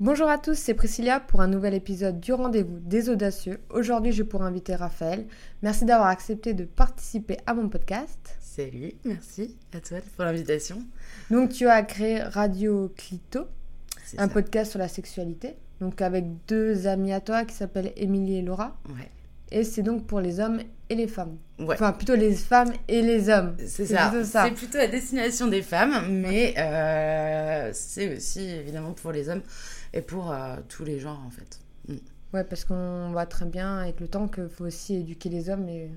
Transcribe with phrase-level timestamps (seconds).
[0.00, 3.58] Bonjour à tous, c'est Priscilla pour un nouvel épisode du rendez-vous des audacieux.
[3.68, 5.26] Aujourd'hui, je pour inviter Raphaël.
[5.60, 8.36] Merci d'avoir accepté de participer à mon podcast.
[8.38, 10.84] Salut, merci à toi pour l'invitation.
[11.32, 13.40] Donc, tu as créé Radio Clito,
[14.18, 14.28] un ça.
[14.28, 15.56] podcast sur la sexualité.
[15.80, 18.76] Donc, avec deux amis à toi qui s'appellent Émilie et Laura.
[18.90, 19.10] Ouais.
[19.50, 20.60] Et c'est donc pour les hommes
[20.90, 21.38] et les femmes.
[21.58, 21.74] Ouais.
[21.74, 23.56] Enfin, plutôt les femmes et les hommes.
[23.66, 24.12] C'est ça.
[24.24, 29.42] C'est plutôt à destination des femmes, mais euh, c'est aussi évidemment pour les hommes
[29.92, 31.60] et pour euh, tous les genres en fait.
[32.34, 35.68] Ouais, parce qu'on voit très bien avec le temps qu'il faut aussi éduquer les hommes
[35.68, 35.90] et...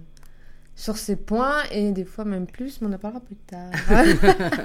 [0.75, 3.69] sur ces points et des fois même plus, mais on en parlera plus tard.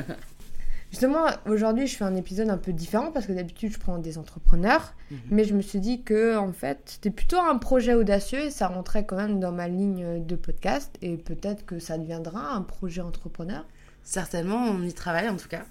[0.93, 4.17] Justement, aujourd'hui, je fais un épisode un peu différent parce que d'habitude, je prends des
[4.19, 5.19] entrepreneurs, Mhm.
[5.31, 8.69] mais je me suis dit que en fait, c'était plutôt un projet audacieux et ça
[8.69, 13.01] rentrait quand même dans ma ligne de podcast et peut-être que ça deviendra un projet
[13.01, 13.67] entrepreneur.
[14.05, 15.65] Certainement, on y travaille en tout cas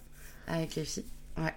[0.48, 1.06] avec les filles.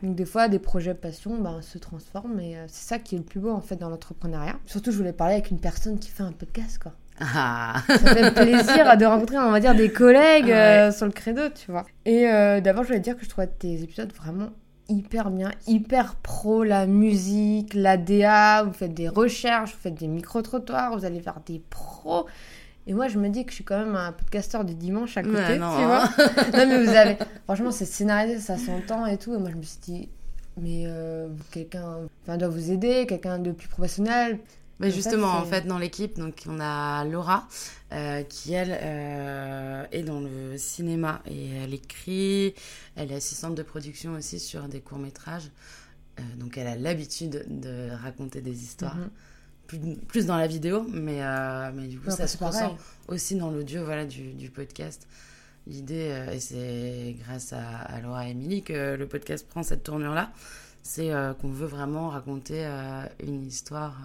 [0.02, 3.18] Donc des fois, des projets passion ben, se transforment et euh, c'est ça qui est
[3.18, 4.56] le plus beau en fait dans l'entrepreneuriat.
[4.66, 6.92] Surtout, je voulais parler avec une personne qui fait un podcast, quoi.
[7.20, 7.82] Ah.
[7.88, 11.70] Ça fait plaisir de rencontrer, on va dire, des collègues euh, sur le credo, tu
[11.70, 11.84] vois.
[12.04, 14.50] Et euh, d'abord, je voulais dire que je trouvais tes épisodes vraiment
[14.88, 20.08] hyper bien, hyper pro, la musique, la DA, vous faites des recherches, vous faites des
[20.08, 22.26] micro-trottoirs, vous allez faire des pros.
[22.88, 25.22] Et moi, je me dis que je suis quand même un podcasteur du dimanche à
[25.22, 26.04] côté, Ouais, tu non, vois.
[26.04, 26.10] hein.
[26.54, 27.16] non, mais vous avez...
[27.44, 29.34] Franchement, c'est scénarisé, ça s'entend et tout.
[29.34, 30.08] Et moi, je me suis dit,
[30.56, 34.38] mais euh, quelqu'un enfin, doit vous aider, quelqu'un de plus professionnel.
[34.80, 37.46] Mais En justement, en fait, dans l'équipe, donc on a Laura
[37.92, 42.54] euh, qui elle euh, est dans le cinéma et elle écrit.
[42.96, 45.50] Elle est assistante de production aussi sur des courts métrages.
[46.38, 48.96] donc elle a l'habitude de raconter des histoires.
[48.96, 49.10] Mhm.
[49.68, 52.76] Plus, plus dans la vidéo, mais, euh, mais du coup Ouais, ça après, se ressent
[53.06, 55.06] aussi dans l'audio voilà, du, du podcast.
[55.66, 59.84] L'idée, euh, et c'est grâce à, à Laura et Émilie que le podcast prend cette
[59.84, 60.32] tournure-là,
[60.82, 62.64] c'est euh, qu'on veut vraiment raconter
[63.22, 63.96] une histoire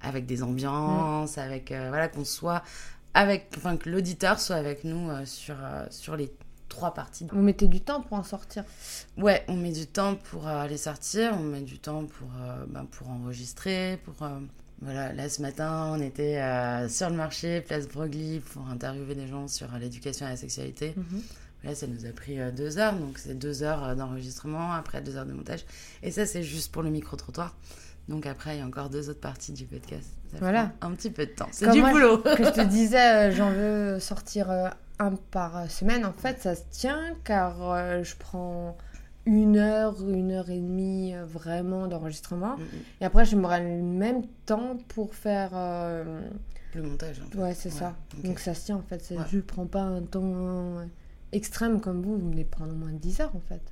[0.00, 2.62] avec des ambiances, avec euh, voilà qu'on soit
[3.14, 5.56] avec, enfin que l'auditeur soit avec nous sur
[5.90, 6.32] sur les
[6.68, 7.26] trois parties.
[7.32, 8.64] Vous mettez du temps pour en sortir.
[9.16, 12.64] Ouais, on met du temps pour euh, les sortir, on met du temps pour euh,
[12.68, 14.38] ben, pour enregistrer, pour euh,
[14.80, 19.26] voilà, là ce matin, on était euh, sur le marché, place Broglie, pour interviewer des
[19.26, 20.94] gens sur euh, l'éducation à la sexualité.
[21.64, 25.16] Là, ça nous a pris euh, deux heures, donc c'est deux heures d'enregistrement, après deux
[25.16, 25.64] heures de montage.
[26.04, 27.56] Et ça, c'est juste pour le micro-trottoir.
[28.08, 30.08] Donc après, il y a encore deux autres parties du podcast.
[30.30, 30.72] Ça Voilà.
[30.80, 31.48] un petit peu de temps.
[31.50, 32.18] C'est du moi, boulot.
[32.18, 34.48] que je te disais, j'en veux sortir
[35.00, 36.06] un par semaine.
[36.06, 37.56] En fait, ça se tient car
[38.04, 38.78] je prends
[39.28, 42.56] une heure, une heure et demie euh, vraiment d'enregistrement.
[42.56, 42.66] Mm, mm.
[43.00, 45.50] Et après, j'aimerais le même temps pour faire.
[45.54, 46.20] euh,
[46.74, 47.20] Le montage.
[47.24, 47.38] un peu.
[47.38, 47.96] Ouais, c'est Ouais, ça.
[48.24, 49.02] Donc ça se tient en fait.
[49.10, 49.22] Ouais.
[49.30, 50.22] Je ne prends pas un temps
[50.78, 50.84] euh,
[51.32, 52.16] extrême comme vous.
[52.18, 53.62] Vous me les prendre au moins 10 heures en fait.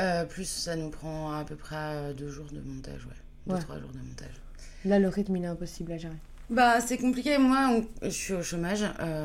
[0.00, 3.12] Euh, plus, ça nous prend à peu près deux jours de montage, ouais.
[3.46, 3.60] Deux, Ouais.
[3.60, 4.40] trois jours de montage.
[4.84, 6.16] Là, le rythme, il est impossible à gérer.
[6.50, 7.38] Bah, c'est compliqué.
[7.38, 8.84] Moi, on- je suis au chômage,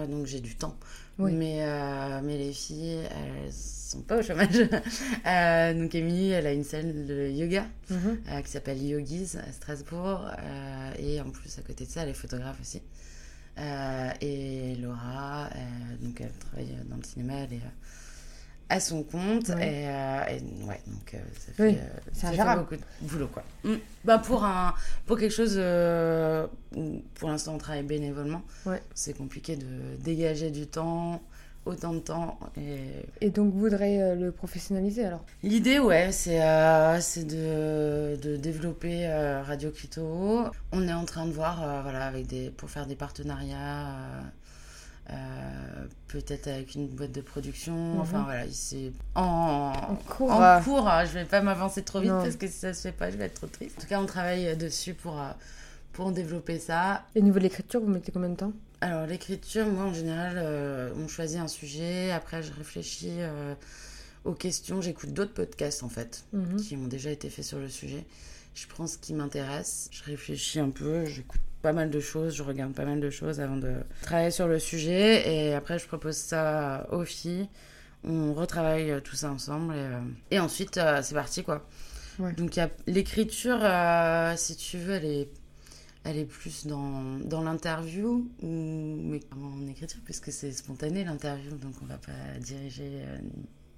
[0.09, 0.75] donc j'ai du temps.
[1.19, 1.33] Oui.
[1.33, 4.47] Mais, euh, mais les filles, elles sont pas au chômage.
[5.27, 8.17] Euh, donc, Émilie, elle a une salle de yoga Mhm.
[8.29, 10.25] euh, qui s'appelle Yogis à Strasbourg.
[10.97, 12.81] et en plus, à côté de ça, elle est photographe aussi.
[14.21, 15.49] Et Laura,
[16.01, 17.61] donc elle travaille dans le cinéma, elle est
[18.69, 19.49] à son compte.
[19.49, 19.67] Ouais.
[20.29, 20.60] Et, et ouais,
[21.11, 23.43] donc euh, ça fait, Oui, euh, ça fait beaucoup de boulot, quoi.
[23.63, 23.75] Mm.
[24.05, 24.73] Bah, pour, un,
[25.05, 28.81] pour quelque chose euh, où pour l'instant on travaille bénévolement, Ouais.
[28.93, 29.65] c'est compliqué de
[30.03, 31.21] dégager du temps,
[31.65, 32.39] autant de temps.
[32.57, 32.79] Et
[33.25, 35.23] Et donc, vous voudrez euh, le professionnaliser alors?
[35.43, 40.45] L'idée, ouais, c'est euh, c'est de, de développer euh, Radio Clito.
[40.71, 43.95] On est en train de voir, euh, voilà, avec des, pour faire des partenariats,
[45.11, 47.75] euh, peut-être avec une boîte de production.
[47.95, 47.99] Mhm.
[47.99, 52.11] Enfin, voilà, c'est en, En cours, en cours, hein, je vais pas m'avancer trop vite
[52.11, 52.21] Non.
[52.23, 53.77] parce que si ça se fait pas, je vais être trop triste.
[53.77, 55.29] En tout cas, on travaille dessus pour, euh,
[55.93, 57.03] pour développer ça.
[57.15, 58.53] Et au niveau de l'écriture, vous mettez combien de temps?
[58.81, 62.11] Alors, l'écriture, moi, en général, euh, on choisit un sujet.
[62.11, 63.53] Après, je réfléchis euh,
[64.23, 64.81] aux questions.
[64.81, 66.55] J'écoute d'autres podcasts, en fait, Mhm.
[66.57, 68.05] qui ont déjà été faits sur le sujet.
[68.55, 69.87] Je prends ce qui m'intéresse.
[69.91, 71.05] Je réfléchis un peu.
[71.05, 72.35] J'écoute pas mal de choses.
[72.35, 75.29] Je regarde pas mal de choses avant de travailler sur le sujet.
[75.29, 77.49] Et après, je propose ça aux filles.
[78.03, 79.73] On retravaille euh, tout ça ensemble.
[79.75, 79.99] Et, euh,
[80.31, 81.67] et ensuite, euh, c'est parti, quoi.
[82.19, 82.33] Ouais.
[82.33, 85.29] Donc, l'écriture, euh, si tu veux, elle est
[86.03, 91.75] elle est plus dans, dans l'interview ou mais en écriture puisque c'est spontané l'interview donc
[91.83, 93.19] on va pas diriger euh,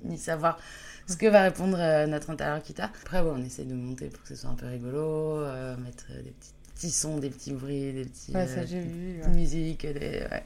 [0.06, 0.57] ni savoir
[1.06, 2.89] ce que va répondre euh, notre interlocuteur.
[3.01, 5.45] Après ouais, on essaie de monter pour que ce soit un peu rigolo,
[5.83, 9.22] mettre des petits, petits sons, des petits bruits, des petits Ouais, ça euh, j'ai vu.
[9.22, 9.30] ouais.
[9.30, 10.44] musiques, des ouais.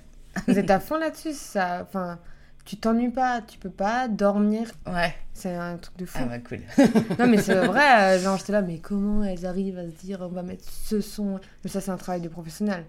[0.48, 1.82] Vous êtes à fond là-dessus ça...
[1.82, 2.20] Enfin,
[2.66, 4.70] tu t'ennuies pas, tu peux pas dormir.
[4.86, 5.16] Ouais.
[5.34, 6.20] C'est un truc de fou.
[6.22, 6.60] Ah bah cool.
[7.20, 10.20] non mais c'est vrai, euh, genre j'étais là, mais comment elles arrivent à se dire
[10.22, 11.40] on va mettre ce son?
[11.64, 12.84] Mais ça c'est un travail de professionnel.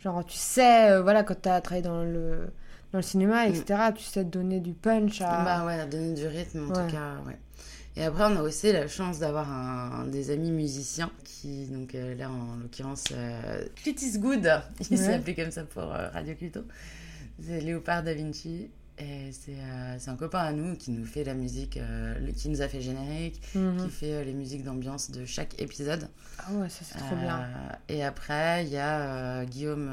[0.00, 2.52] Genre tu sais, euh, voilà, quand t'as travaillé dans le,
[2.92, 5.42] dans le cinéma, etc., tu sais donner du punch à...
[5.42, 6.86] Bah ouais, donner du rythme en Ouais.
[6.86, 7.38] tout cas, ouais.
[7.98, 12.14] Et après, on a aussi la chance d'avoir un, des amis musiciens qui, donc euh,
[12.14, 14.48] là en l'occurrence, euh, Clitis Good,
[14.90, 14.96] il Ouais.
[15.04, 16.60] s'est appelé comme ça pour euh, Radio Clito.
[17.42, 18.70] C'est Léopard Da Vinci.
[19.00, 21.78] Et c'est euh, c'est un copain à nous qui nous fait la musique,
[22.36, 23.84] qui nous a fait le générique, Mhm.
[23.84, 26.08] qui fait les musiques d'ambiance de chaque épisode.
[26.38, 27.48] Ah ouais, ça c'est trop bien.
[27.88, 29.88] Et après, il y a Guillaume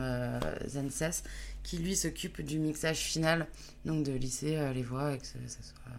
[0.68, 1.22] Zenses
[1.62, 3.46] qui lui s'occupe du mixage final,
[3.86, 5.92] donc de lisser les voix et que ça, ça soit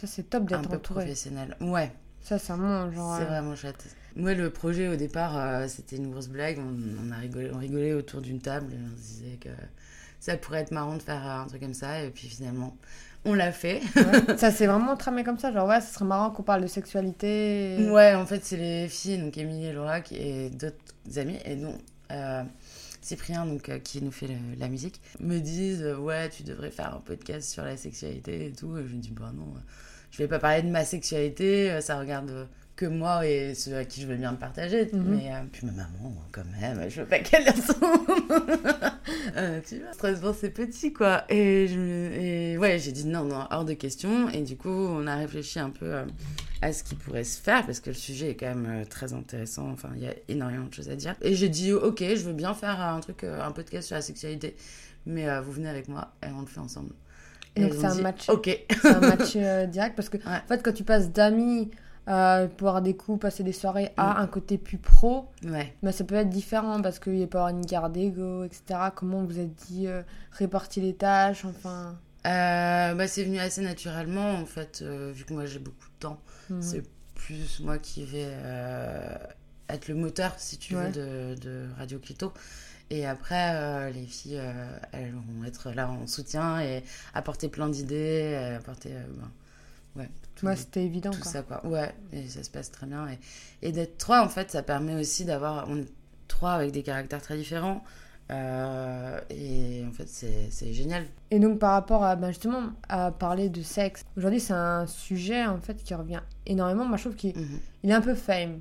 [0.00, 1.00] Ça c'est top un d'être peu entouré.
[1.04, 1.56] professionnel.
[1.60, 3.16] Ouais, Ça c'est vraiment genre...
[3.16, 3.84] c'est euh, vraiment chouette.
[4.16, 6.58] Moi, le projet au départ, euh, c'était une grosse blague.
[6.58, 9.50] On, on a rigolé, on rigolait autour d'une table et on se disait que
[10.18, 12.02] ça pourrait être marrant de faire un truc comme ça.
[12.02, 12.76] Et puis finalement,
[13.24, 13.80] on l'a fait.
[13.96, 14.36] ouais.
[14.36, 17.88] ça c'est vraiment tramé comme ça, genre ouais, ça serait marrant qu'on parle de sexualité.
[17.90, 20.76] Ouais, en fait, c'est les filles, donc Émilie et Laura, qui- et d'autres
[21.18, 21.78] amis, et dont
[22.10, 22.42] euh,
[23.02, 26.70] Cyprien, donc, euh, qui nous fait le- la musique, me disent euh, Ouais, tu devrais
[26.70, 28.76] faire un podcast sur la sexualité et tout.
[28.76, 29.60] Et je me dis Bah non, euh,
[30.10, 32.44] je vais pas parler de ma sexualité, euh, ça regarde euh,
[32.80, 34.88] que moi et ceux à qui je veux bien le partager.
[34.90, 35.04] Mhm.
[35.04, 37.52] Mais euh, puis ma maman, quand même, je veux pas qu'elle la.
[39.36, 41.24] Euh, tu vois, Strasbourg, c'est petit, quoi.
[41.28, 44.28] Et, je, et ouais, j'ai dit non, non, hors de question.
[44.28, 46.04] Et du coup, on a réfléchi un peu euh,
[46.62, 49.70] à ce qui pourrait se faire, parce que le sujet est quand même très intéressant.
[49.70, 51.16] Enfin, il y a énormément de choses à dire.
[51.22, 54.56] Et j'ai dit, ok, je veux bien faire un truc, un podcast sur la sexualité,
[55.06, 56.92] mais vous venez avec moi et on le fait ensemble.
[57.56, 58.28] Donc c'est un match.
[58.28, 58.40] Un
[59.36, 60.24] euh, direct parce que Ouais.
[60.44, 61.70] en fait quand tu passes d'amis
[62.06, 64.22] à boire des coups, passer des soirées à Mm.
[64.22, 65.74] un côté plus pro, Ouais.
[65.82, 68.62] bah, ça peut être différent parce qu'il n'y a pas une garde d'ego, etc.
[68.94, 70.02] Comment vous êtes dit euh,
[70.32, 71.98] répartir les tâches, enfin?
[72.26, 75.98] Euh, bah, c'est venu assez naturellement, en fait, euh, vu que moi j'ai beaucoup de
[76.00, 76.18] temps.
[76.48, 76.62] mhm.
[76.62, 76.82] C'est
[77.14, 79.14] plus moi qui vais euh,
[79.68, 80.86] être le moteur, si tu Ouais.
[80.90, 82.32] veux, de, de Radio Clito.
[82.90, 86.82] Et après, euh, les filles, euh, elles vont être là en soutien et
[87.14, 91.30] apporter plein d'idées, euh, apporter euh, ben, ouais, tout, Moi c'était évident tout quoi.
[91.30, 91.64] ça, quoi.
[91.66, 93.06] Ouais, et ça se passe très bien.
[93.08, 93.18] Et,
[93.62, 95.68] et d'être trois, en fait, ça permet aussi d'avoir...
[95.68, 95.88] On est
[96.26, 97.84] trois avec des caractères très différents.
[99.30, 101.06] et en fait, c'est génial.
[101.30, 105.46] Et donc par rapport à bah, justement à parler de sexe, aujourd'hui c'est un sujet
[105.46, 106.84] en fait qui revient énormément.
[106.84, 107.58] Moi je trouve qu'il Mhm.
[107.82, 108.60] il est un peu fame.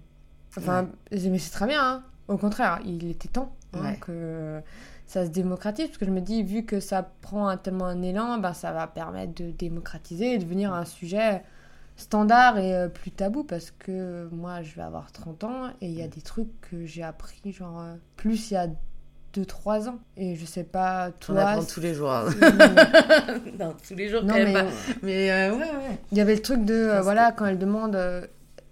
[0.58, 1.84] Enfin, mais c'est très bien.
[1.84, 2.04] hein.
[2.30, 3.98] Au contraire, il était temps hein, Ouais.
[4.00, 4.62] que
[5.06, 5.88] ça se démocratise.
[5.88, 8.72] Parce que je me dis, vu que ça prend un- tellement un élan, ben, ça
[8.72, 11.44] va permettre de démocratiser et de devenir un sujet
[11.98, 13.44] standard et euh, plus tabou.
[13.44, 16.86] Parce que moi, je vais avoir 30 ans et il y a des trucs que
[16.86, 18.68] j'ai appris, genre, euh, plus il y a
[19.36, 20.00] 2-3 ans.
[20.18, 21.42] Et je sais pas, On toi.
[21.42, 22.12] apprend tous les jours.
[22.12, 22.26] hein.
[23.60, 24.70] non, tous les jours, non, quand même mais pas.
[25.04, 26.00] Mais euh, ouais, ouais.
[26.12, 28.26] il y avait le truc de, euh, voilà, quand elle demande, euh,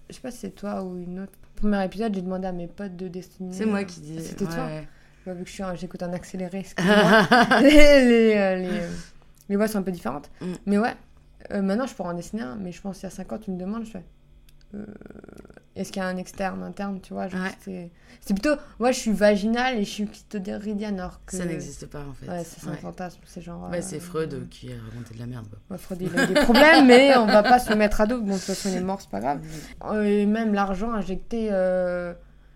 [0.10, 1.32] je sais pas si c'est toi ou une autre.
[1.58, 3.54] Premier épisode, j'ai demandé à mes potes de Destiny.
[3.54, 4.22] C'est moi qui dis.
[4.22, 4.88] C'était toi ouais.
[5.26, 7.28] Bah, vu que je suis j'écoute un accéléré, excuse-moi.
[7.62, 8.90] les, les, euh, les, euh,
[9.50, 10.30] les voix sont un peu différentes.
[10.40, 10.54] Mm.
[10.68, 10.94] Mais ouais,
[11.52, 13.38] euh, maintenant je pourrais en dessiner un, mais je pense qu'il y a 5 ans,
[13.40, 14.06] tu me demandes, je fais.
[14.76, 14.86] euh,
[15.78, 17.92] Est-ce qu'il y a un externe, interne, tu vois Ouais.
[18.22, 18.56] c'est- plutôt.
[18.80, 21.38] Moi je suis vaginale et je suis clitoridienne, alors que.
[21.38, 22.28] Ça n'existe pas en fait.
[22.30, 22.78] Ouais, c'est un Ouais.
[22.78, 23.20] fantasme.
[23.26, 23.70] C'est genre.
[23.70, 25.48] Ouais, euh, c'est Freud qui a raconté de la merde.
[25.50, 25.60] Quoi.
[25.72, 28.20] Ouais, Freud, il a des problèmes, mais on va pas se mettre à dos.
[28.20, 29.40] Bon, de toute façon, il est mort, c'est pas grave.
[29.86, 32.14] Euh, Et même l'argent injecté euh,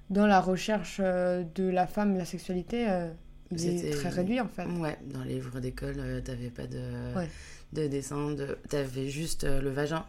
[0.10, 3.10] dans la recherche euh, de la femme la sexualité, euh,
[3.52, 4.66] il est très réduit en fait.
[4.66, 6.82] Ouais, dans les livres d'école, euh, t'avais pas de,
[7.74, 8.58] de dessin, de...
[8.70, 10.06] t'avais juste euh, le vagin.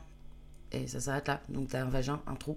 [0.74, 1.40] Et ça s'arrête là.
[1.48, 2.56] Donc t'as un vagin, un trou.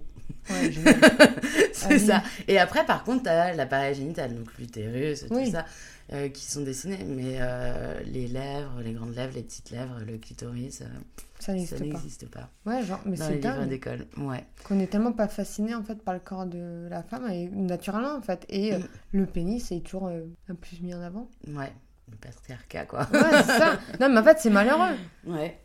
[0.50, 0.72] Ouais,
[1.72, 2.00] c'est Ah oui.
[2.00, 2.22] ça.
[2.48, 5.50] Et après, par contre, t'as l'appareil génital, donc l'utérus, tout Oui.
[5.50, 5.66] ça,
[6.12, 7.04] euh, qui sont dessinés.
[7.06, 10.86] Mais euh, les lèvres, les grandes lèvres, les petites lèvres, le clitoris, euh,
[11.40, 11.84] ça n'existe pas.
[11.84, 12.48] n'existe pas.
[12.64, 14.06] Ouais, genre, mais c'est dingue d'école.
[14.16, 14.44] Ouais.
[14.64, 18.14] qu'on est tellement pas fasciné en fait par le corps de la femme, et, naturellement
[18.16, 18.46] en fait.
[18.48, 18.84] Et Mm.
[19.12, 21.28] le pénis est toujours un plus mis en avant.
[21.48, 21.72] Ouais.
[22.10, 23.00] Le patriarcat, quoi.
[23.12, 23.78] Ouais, c'est ça.
[24.00, 24.94] Non, mais en fait, c'est malheureux.
[25.26, 25.58] Ouais.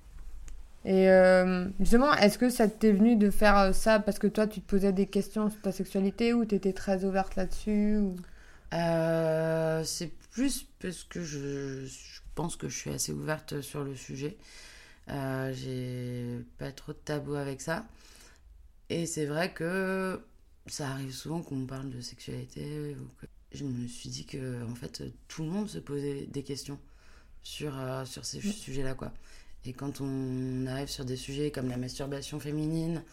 [0.84, 4.48] Et euh, justement, est-ce que ça t'est venu de faire euh, ça parce que toi,
[4.48, 8.16] tu te posais des questions sur ta sexualité ou t'étais très ouverte là-dessus ou...
[8.74, 13.96] Euh, c'est plus parce que je, je pense que je suis assez ouverte sur le
[13.96, 14.38] sujet.
[15.10, 17.86] Euh, j'ai pas trop de tabou avec ça.
[18.90, 20.22] Et c'est vrai que
[20.68, 22.96] ça arrive souvent qu'on parle de sexualité.
[23.00, 23.28] Ou que...
[23.54, 26.80] Je me suis dit que en fait tout le monde se posait des questions
[27.44, 27.74] sur,
[28.06, 28.42] sur ces Mm.
[28.42, 28.94] sujets-là.
[28.96, 29.12] quoi.
[29.66, 33.04] Et quand on arrive sur des sujets comme la masturbation féminine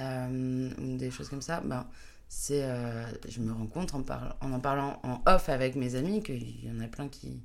[0.00, 1.86] euh, ou des choses comme ça, ben,
[2.28, 5.94] c'est euh, je me rends compte en, parle- en en parlant en off avec mes
[5.96, 7.40] amis qu'il y en a plein qui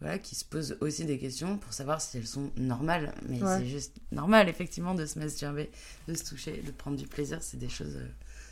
[0.00, 3.12] voilà, qui se posent aussi des questions pour savoir si elles sont normales.
[3.28, 3.58] Mais Ouais.
[3.58, 5.70] c'est juste normal, effectivement, de se masturber,
[6.08, 7.42] de se toucher, de prendre du plaisir.
[7.42, 7.96] C'est des choses.
[7.96, 8.08] euh,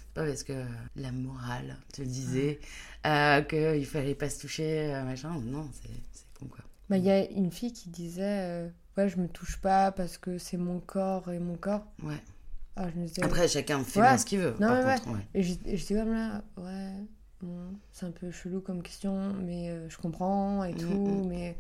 [0.09, 0.65] c'est pas parce que
[0.97, 2.59] la morale te disait
[3.07, 5.41] euh, qu'il fallait pas se toucher, euh, machin.
[5.41, 5.89] Non, c'est
[6.39, 6.65] con, quoi.
[6.91, 10.39] Bah, il y a une fille qui disait Ouais, je me touche pas parce que
[10.39, 11.87] c'est mon corps et mon corps.
[12.03, 12.21] Ouais.
[12.77, 13.23] Ah, je me disais.
[13.25, 14.09] Après, chacun fait Ouais.
[14.09, 14.53] bien ce qu'il veut.
[14.61, 15.27] Non, par mais contre, ouais.
[15.35, 16.93] Et j'étais comme là, ouais,
[17.41, 21.29] bon, c'est un peu chelou comme question, mais euh, je comprends et Mm, tout, mm.
[21.29, 21.57] mais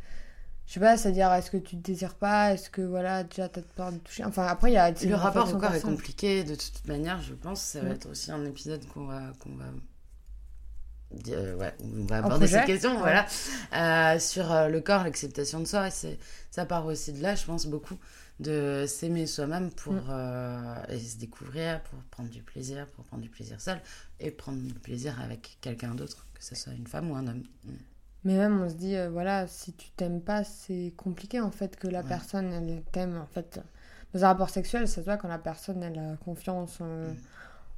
[0.67, 2.53] je sais pas, c'est-à-dire, est-ce que tu te désires pas?
[2.55, 4.25] Est-ce que, voilà, déjà, t'as peur de toucher?
[4.25, 4.91] Enfin, après, il y a...
[4.91, 7.63] Le rapport au corps est compliqué de toute manière, je pense.
[7.63, 7.93] Ça va Mm.
[7.93, 9.67] être aussi un épisode qu'on va, qu'on va,
[11.29, 12.99] euh, ouais, on va aborder cette question, ouais.
[12.99, 13.27] voilà,
[13.75, 15.89] Euh, sur euh, le corps, l'acceptation de soi.
[15.89, 16.19] Et
[16.51, 17.97] ça part aussi de là, je pense beaucoup,
[18.41, 20.03] de s'aimer soi-même pour Mm.
[20.11, 23.81] euh, et se découvrir, pour prendre du plaisir, pour prendre du plaisir seul
[24.21, 27.45] et prendre du plaisir avec quelqu'un d'autre, que ce soit une femme ou un homme.
[27.65, 27.71] Mm.
[28.25, 31.89] Mais même, on se dit, voilà, si tu t'aimes pas, c'est compliqué, en fait, que
[31.89, 32.09] la Ouais.
[32.09, 33.61] personne, elle t'aime, en fait.
[34.13, 37.15] Dans un rapport sexuel, ça se voit quand la personne, elle a confiance Mm.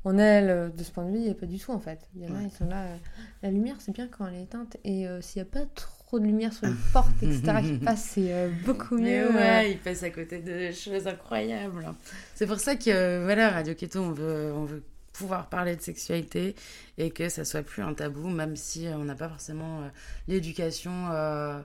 [0.04, 2.00] En elle, euh, de ce point de vue, et pas du tout, en fait.
[2.16, 2.44] Il y en a, Ouais.
[2.46, 2.96] ils sont là, euh,
[3.42, 6.18] la lumière, c'est bien quand elle est éteinte, et euh, s'il y a pas trop
[6.18, 9.30] de lumière sur les portes, etc., qui passent, c'est euh, beaucoup Mais mieux.
[9.30, 9.34] euh.
[9.34, 11.86] ouais, il passe à côté de choses incroyables.
[12.34, 15.82] C'est pour ça que, euh, voilà, Radio Keto, on veut, on veut pouvoir parler de
[15.82, 16.54] sexualité
[16.96, 19.88] et que ça soit plus un tabou, même si on n'a pas forcément euh,
[20.28, 21.60] l'éducation euh,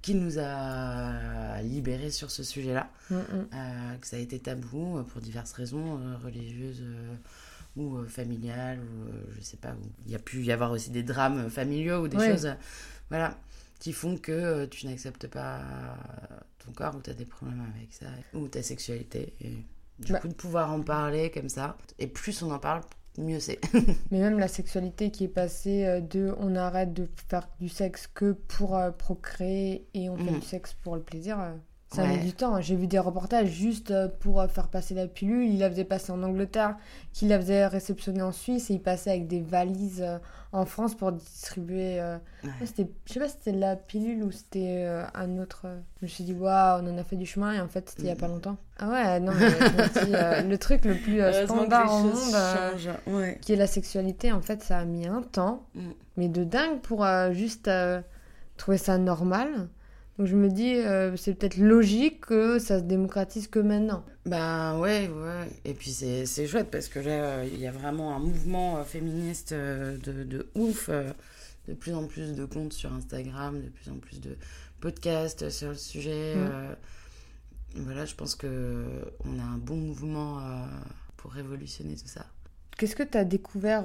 [0.00, 2.88] qui nous a libérés sur ce sujet-là.
[3.10, 3.20] Mm, mm.
[3.52, 7.14] Euh, que ça a été tabou pour diverses raisons euh, religieuses euh,
[7.76, 10.70] ou euh, familiales ou euh, je sais pas où il y a pu y avoir
[10.72, 12.30] aussi des drames familiaux ou des Ouais.
[12.30, 12.54] choses
[13.10, 13.36] voilà
[13.78, 15.60] qui font que euh, tu n'acceptes pas
[16.64, 19.56] ton corps ou tu as des problèmes avec ça ou ta sexualité et
[20.00, 20.20] du Bah.
[20.20, 22.80] coup de pouvoir en parler comme ça et plus on en parle
[23.18, 23.60] mieux c'est
[24.10, 28.32] Mais même la sexualité qui est passée de on arrête de faire du sexe que
[28.32, 30.38] pour procréer et on fait Mm.
[30.40, 31.38] du sexe pour le plaisir,
[31.90, 32.08] ça Ouais.
[32.08, 32.60] met du temps.
[32.60, 35.48] J'ai vu des reportages juste euh, pour euh, faire passer la pilule.
[35.48, 36.76] Il la faisait passer en Angleterre,
[37.14, 40.18] qu'il la faisait réceptionner en Suisse et il passait avec des valises euh,
[40.52, 41.98] en France pour distribuer.
[42.00, 42.18] Ouais.
[42.44, 45.66] ouais, je sais pas si c'était la pilule ou c'était un autre.
[46.00, 48.02] Je me suis dit, waouh, on en a fait du chemin et en fait c'était
[48.04, 48.56] il y a pas longtemps.
[48.78, 49.46] Ah ouais, non, mais
[50.14, 52.34] euh, le truc le plus standard au monde.
[52.34, 55.90] euh, qui est la sexualité, en fait, ça a mis un temps, Mm.
[56.16, 57.70] mais de dingue pour euh, juste
[58.56, 59.68] trouver ça normal.
[60.18, 64.04] Donc je me dis, euh, c'est peut-être logique que ça se démocratise que maintenant.
[64.26, 65.48] Bah ouais, ouais.
[65.64, 68.82] Et puis c'est chouette parce que là, euh, il y a vraiment un mouvement euh,
[68.82, 70.90] féministe de, de ouf.
[71.68, 74.38] De plus en plus de comptes sur Instagram, de plus en plus de
[74.80, 76.34] podcasts sur le sujet.
[76.34, 77.82] Mm.
[77.82, 78.86] Voilà, je pense que
[79.26, 80.40] on a un bon mouvement
[81.18, 82.24] pour révolutionner tout ça.
[82.78, 83.84] Qu'est-ce que tu as découvert,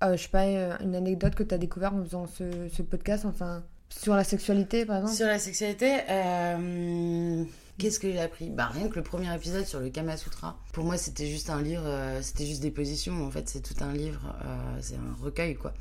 [0.00, 0.46] je sais pas,
[0.80, 4.84] une anecdote que tu as découvert en faisant ce, ce podcast, enfin, sur la sexualité
[4.86, 7.44] par exemple Sur la sexualité, euh,
[7.78, 8.50] qu'est-ce que j'ai appris?
[8.50, 10.58] Bah rien que le premier épisode sur le Kama Sutra.
[10.72, 13.24] Pour moi, c'était juste un livre, euh, c'était juste des positions.
[13.24, 15.72] En fait, c'est tout un livre, euh, c'est un recueil quoi,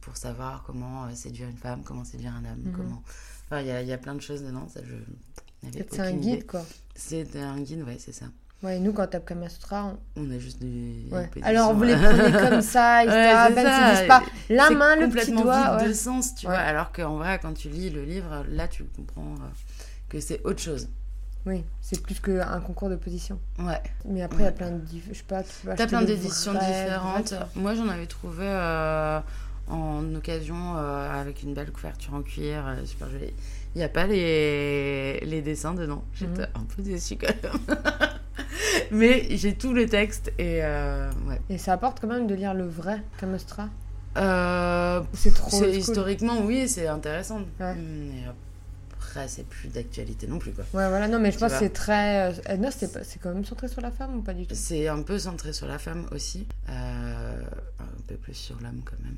[0.00, 2.72] pour savoir comment séduire une femme, comment séduire un homme, Mhm.
[2.76, 3.02] comment.
[3.46, 4.66] Enfin, il y a, il y a plein de choses dedans.
[4.68, 4.94] Ça, je
[5.66, 6.42] n'avais C'est un guide, idée.
[6.46, 6.64] quoi.
[6.94, 8.26] C'est un guide, ouais, c'est ça.
[8.64, 9.84] Ouais, nous, quand t'as Kama Sutra,
[10.16, 10.22] on...
[10.22, 11.04] On a juste des.
[11.12, 11.28] ouais.
[11.42, 13.14] Alors, vous les prenez comme ça, etc.
[13.16, 14.04] Ouais, c'est peine ça.
[14.08, 15.76] pas la c'est main, le petit complètement doigt.
[15.76, 15.88] vide ouais.
[15.88, 16.52] de sens, tu Ouais.
[16.54, 16.62] vois.
[16.62, 19.48] Alors qu'en vrai, quand tu lis le livre, là, tu comprends euh,
[20.08, 20.88] que c'est autre chose.
[21.46, 23.38] Oui, c'est plus qu'un concours de position.
[23.58, 23.82] Ouais.
[24.06, 24.78] Mais après, il y a plein de...
[24.78, 27.34] diff- Je sais pas, tu acheter plein d'éditions différentes.
[27.56, 29.20] Moi, j'en avais trouvé euh,
[29.68, 33.34] en occasion euh, avec une belle couverture en cuir, euh, super jolie.
[33.74, 36.04] Il n'y a pas les, les dessins dedans.
[36.14, 36.48] J'étais Mhm.
[36.54, 37.58] un peu déçue quand même.
[38.90, 41.40] Mais j'ai tout le texte et euh, ouais.
[41.50, 43.68] Et ça apporte quand même de lire le vrai Kama Sutra
[44.16, 47.40] Euh, c'est trop historiquement, oui, c'est intéressant.
[47.60, 47.74] Ouais.
[47.74, 48.24] Mais
[49.06, 50.64] après, c'est plus d'actualité non plus, quoi.
[50.74, 52.32] Ouais, voilà, non, mais je Tu pense que c'est très.
[52.50, 54.54] euh, non, c'est c'est quand même centré sur la femme ou pas du tout?
[54.56, 56.46] C'est un peu centré sur la femme aussi.
[56.70, 57.42] Euh,
[57.80, 59.16] un peu plus sur l'homme quand même.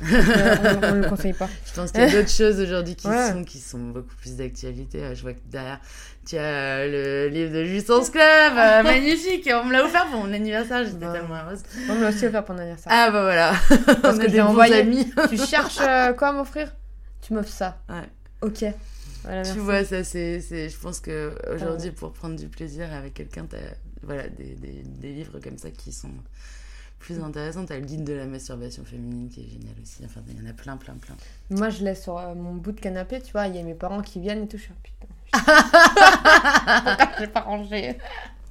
[0.74, 1.48] Ouais, on, on le conseille pas.
[1.66, 3.30] Je pense qu'il y a d'autres choses aujourd'hui qui, Ouais.
[3.32, 5.02] sont, qui sont beaucoup plus d'actualité.
[5.02, 5.80] Euh, Je vois que derrière,
[6.26, 9.48] tu as le livre de Jouissance Club, euh, magnifique.
[9.52, 11.12] On me l'a offert pour mon anniversaire, j'étais Ouais.
[11.12, 11.62] tellement heureuse.
[11.88, 12.92] On me l'a aussi offert pour mon anniversaire.
[12.94, 13.52] Ah bah voilà,
[14.02, 14.74] Parce On que a j'ai envoyé.
[14.80, 15.10] amis.
[15.30, 16.74] Tu cherches euh, quoi à m'offrir?
[17.22, 17.78] Tu m'offres ça.
[17.88, 18.08] Ouais.
[18.42, 18.64] Ok.
[19.24, 19.42] Voilà.
[19.42, 23.56] Tu vois, ça c'est, je pense que aujourd'hui pour prendre du plaisir avec quelqu'un, t'as
[24.02, 26.10] voilà des, des, des livres comme ça qui sont
[26.98, 27.64] plus intéressants.
[27.66, 30.02] T'as le guide de la masturbation féminine qui est génial aussi.
[30.04, 31.16] Enfin, il y en a plein, plein, plein.
[31.50, 33.46] Moi, je laisse sur euh, mon bout de canapé, tu vois.
[33.46, 34.56] Il y a mes parents qui viennent et tout.
[34.58, 35.08] Je suis ah, putain.
[36.96, 37.96] Pourquoi j'ai pas rangé?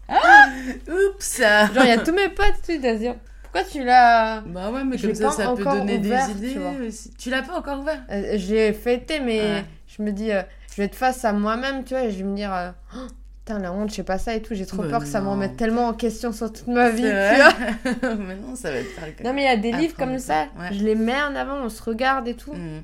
[0.10, 1.40] Oups.
[1.40, 4.42] Genre, il y a tous mes potes, tu sais, Pourquoi tu l'as.
[4.42, 6.72] Bah ouais, mais Je comme ça, ça peut donner ouvert, des tu idées vois.
[6.88, 7.12] aussi.
[7.18, 8.02] Tu l'as pas encore ouvert?
[8.12, 9.66] Euh, je l'ai fêté, mais Ouais.
[9.88, 10.42] je me dis, euh,
[10.74, 13.08] je vais être face à moi-même, tu vois, et je vais me dire, euh, Oh,
[13.46, 14.56] putain, la honte, je sais pas ça et tout.
[14.56, 17.04] J'ai trop Mais peur que ça me remette tellement en question sur toute ma vie,
[17.04, 18.16] tu vois.
[18.16, 20.62] mais non, ça va faire Non, mais il y a des livres comme ça, ça,
[20.62, 20.74] ouais.
[20.74, 22.54] je les mets en avant, on se regarde et tout.
[22.54, 22.84] Mm.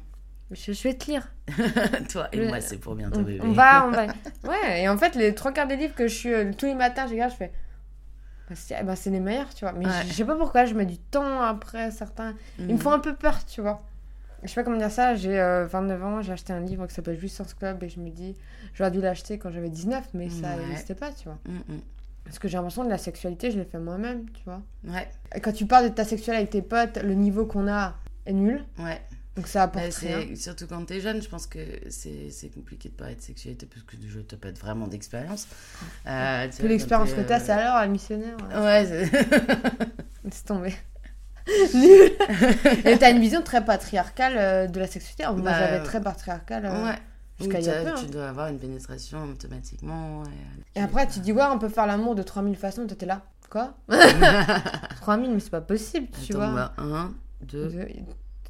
[0.51, 1.31] Je, je vais te lire.
[2.11, 3.39] Toi et Je- moi, c'est pour bientôt On, bébé.
[3.43, 4.07] on va, on va.
[4.43, 6.73] Ouais, et en fait, les trois quarts des livres que je suis euh, tous les
[6.75, 7.51] matins, je regarde, je fais.
[8.49, 9.73] Bah, c'est eh ben, c'est les meilleurs, tu vois.
[9.73, 9.91] Mais Ouais.
[10.03, 12.33] je, je sais pas pourquoi, je mets du temps après certains.
[12.57, 12.77] Ils me Mm.
[12.79, 13.83] font un peu peur, tu vois.
[14.43, 16.93] Je sais pas comment dire ça, j'ai euh, 29 ans, j'ai acheté un livre qui
[16.93, 18.35] s'appelle Jouissance Club et je me dis,
[18.73, 20.65] j'aurais dû l'acheter quand j'avais 19, mais ça Ouais.
[20.67, 21.37] n'existait pas, tu vois.
[21.47, 21.79] Mm, mm.
[22.23, 24.61] Parce que j'ai l'impression que la sexualité, je l'ai fait moi-même, tu vois.
[24.87, 27.95] Ouais, Et quand tu parles de ta sexualité avec tes potes, le niveau qu'on a
[28.25, 29.01] est nul, ouais.
[29.35, 30.35] donc ça apporte rien.
[30.35, 33.95] surtout quand t'es jeune, je pense que c'est compliqué de parler de sexualité parce que
[33.95, 35.47] déjà t'as pas vraiment d'expérience.
[36.07, 38.37] Euh, vois, l'expérience que t'as, euh, c'est alors, la missionnaire.
[38.55, 38.85] ouais.
[40.29, 40.73] C'est- tomber.
[41.73, 42.11] Nul.
[42.85, 45.23] Et t'as une vision très patriarcale euh, de la sexualité.
[45.25, 46.65] Moi, Bah, j'avais euh, très patriarcale.
[46.65, 46.95] euh, ouais.
[47.39, 47.95] Jusqu'à y a peu, hein.
[47.97, 50.23] Tu dois avoir une pénétration automatiquement.
[50.75, 52.85] Et après, tu dis, ouais, on peut faire l'amour de 3000 façons.
[52.85, 53.21] Toi, t'es là.
[53.49, 53.73] Quoi?
[55.01, 56.53] 3000, mais c'est pas possible, tu Attends, vois.
[56.53, 57.69] bah, un, deux.
[57.69, 57.87] Je-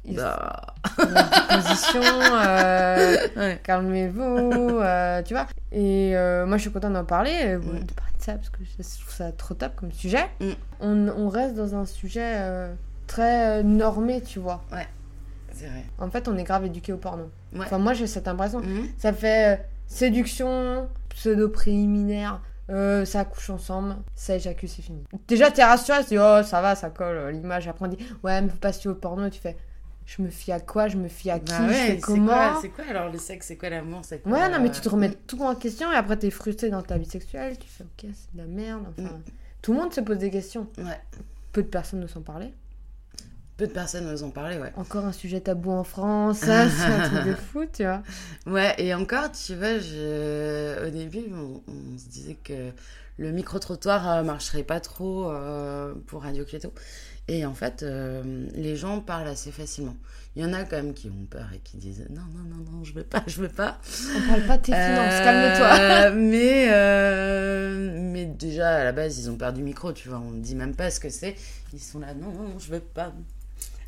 [0.04, 0.74] il- Bah.
[1.50, 3.60] positions, euh, Ouais.
[3.62, 5.46] calmez-vous, euh, tu vois.
[5.72, 7.60] Et euh, moi, je suis contente d'en parler, Mm.
[7.60, 10.24] de parler de ça, parce que je trouve ça trop top comme sujet.
[10.40, 10.50] Mm.
[10.80, 12.32] On, on reste dans un sujet
[13.10, 14.62] très euh, normé, tu vois.
[15.52, 15.84] C'est vrai.
[15.98, 17.24] En fait, on est grave éduqué au porno.
[17.52, 17.60] Ouais.
[17.60, 18.60] Enfin, moi, j'ai cette impression.
[18.60, 18.88] Mhm.
[18.98, 22.40] Ça fait euh, séduction, pseudo-préliminaire,
[22.70, 25.02] euh, ça couche ensemble, ça éjacule, c'est fini.
[25.26, 27.66] Déjà, t'es rassuré, tu dis, oh, ça va, ça colle, l'image.
[27.68, 29.26] Après, on dit, ouais, mais faut pas se au porno.
[29.26, 29.56] Et tu fais,
[30.06, 32.00] je me fie à quoi Je me fie à qui Bah Je ouais, fais c'est
[32.00, 34.70] comment quoi, c'est quoi alors le sexe C'est quoi l'amour C'est quoi, Ouais, non, mais
[34.70, 37.58] tu te remets tout en question et après, t'es frustré dans ta vie sexuelle.
[37.58, 38.84] Tu fais, ok, c'est de la merde.
[38.98, 39.22] Enfin, Mm.
[39.62, 40.68] tout le monde se pose des questions.
[40.78, 41.00] Ouais.
[41.52, 42.54] Peu de personnes ne s'en parler.
[43.60, 44.72] Peu de personnes osent en parler, ouais.
[44.76, 48.02] Encore un sujet tabou en France, c'est un truc de fou, tu vois.
[48.46, 50.86] Ouais, et encore, tu vois, je...
[50.86, 52.70] au début, on, on se disait que
[53.18, 56.72] le micro-trottoir euh, marcherait pas trop euh, pour Radio Cléto.
[57.28, 59.94] Et en fait, euh, les gens parlent assez facilement.
[60.36, 62.64] Il y en a quand même qui ont peur et qui disent non, non, non,
[62.72, 63.78] non, je veux pas, je veux pas.
[64.16, 66.10] On parle pas de tes finances, Euh, calme-toi.
[66.16, 70.18] mais, euh, mais déjà, à la base, ils ont perdu du micro, tu vois.
[70.18, 71.34] On ne dit même pas ce que c'est.
[71.74, 73.12] Ils sont là, non, non, non, je veux pas.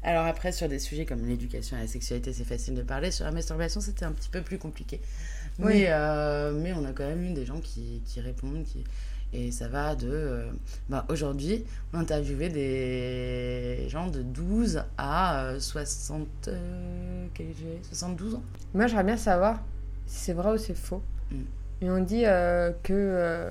[0.05, 3.11] Alors après, sur des sujets comme l'éducation et la sexualité, c'est facile de parler.
[3.11, 5.01] Sur la masturbation, c'était un petit peu plus compliqué.
[5.59, 5.85] Mais, Oui.
[5.88, 8.65] euh, mais on a quand même eu des gens qui, qui répondent.
[8.65, 8.85] Qui...
[9.33, 10.09] Et ça va de...
[10.11, 10.51] euh,
[10.88, 16.27] bah, Aujourd'hui, on a interviewé des gens de 12 à euh, 60...
[16.49, 17.79] euh, quel âge j'ai?
[17.88, 18.43] 72 ans.
[18.75, 19.62] Moi, j'aimerais bien savoir
[20.07, 21.03] si c'est vrai ou c'est faux.
[21.31, 21.37] Mm.
[21.83, 23.51] Et on dit euh, que euh,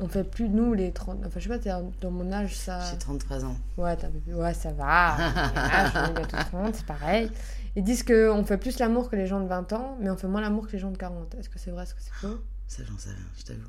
[0.00, 1.18] on fait plus nous les 30.
[1.26, 2.80] Enfin, je sais pas, dans mon âge, ça.
[2.90, 3.56] J'ai 33 ans.
[3.76, 5.16] Ouais, peu plus- ouais, ça va.
[5.86, 7.30] Je suis bientôt 30, c'est pareil.
[7.76, 10.26] Ils disent qu'on fait plus l'amour que les gens de 20 ans, mais on fait
[10.28, 11.34] moins l'amour que les gens de 40.
[11.36, 12.38] Est-ce que c'est vrai, est-ce que c'est faux?
[12.66, 13.60] Ça, j'en sais rien, je t'avoue.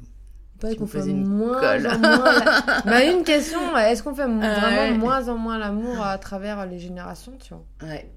[0.62, 1.88] Tu qu'on fait moins colle.
[1.88, 2.40] en moins.
[2.44, 4.28] la- bah, une question, est-ce qu'on fait Ah
[4.60, 4.98] vraiment ouais.
[4.98, 7.64] moins en moins l'amour à travers les générations, tu vois?
[7.82, 8.12] Ouais.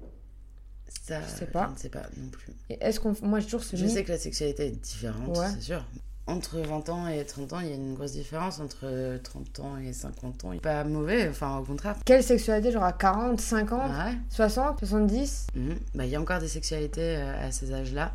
[1.07, 1.67] Ça, Je sais pas.
[1.69, 2.53] Je ne sais pas non plus.
[2.69, 3.13] Et est-ce qu'on.
[3.21, 5.47] Moi, toujours ce Je sais que la sexualité est différente, Ouais.
[5.53, 5.85] c'est sûr.
[6.25, 8.61] Entre 20 ans et 30 ans, il y a une grosse différence.
[8.61, 11.95] Entre 30 ans et 50 ans, il n'est pas mauvais, enfin au contraire.
[12.05, 14.13] Quelle sexualité, genre à 40, 50, Ouais.
[14.29, 15.75] 60, 70 Mhm.
[15.95, 18.13] Bah, il y a encore des sexualités euh, à ces âges-là.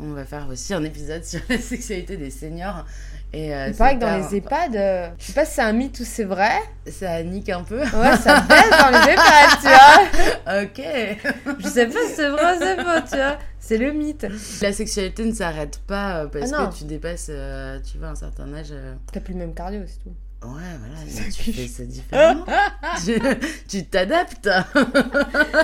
[0.00, 2.84] On va faire aussi un épisode sur la sexualité des seniors.
[3.32, 5.60] Et, euh, Il c'est paraît que dans les EHPAD, euh, je sais pas si c'est
[5.62, 6.52] un mythe ou c'est vrai.
[6.90, 7.80] Ça nique un peu.
[7.80, 10.62] Ouais, ça baisse dans les EHPAD, tu vois.
[10.62, 11.56] ok.
[11.58, 13.38] Je sais pas si c'est vrai ou c'est faux, tu vois.
[13.60, 14.26] C'est le mythe.
[14.62, 18.14] La sexualité ne s'arrête pas euh, parce Ah que tu dépasses, euh, tu vois, un
[18.14, 18.68] certain âge.
[18.70, 20.14] euh, T'as plus le même cardio, c'est tout.
[20.44, 22.44] Ouais, voilà, mais tu fais ça différemment.
[23.68, 24.48] tu t'adaptes.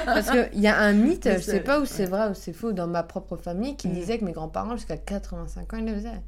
[0.05, 2.73] Parce qu'il y a un mythe, je sais pas où c'est vrai ou c'est faux,
[2.73, 3.93] dans ma propre famille, qui Mm.
[3.95, 6.21] disait que mes grands-parents, jusqu'à 85 ans, ils le faisaient.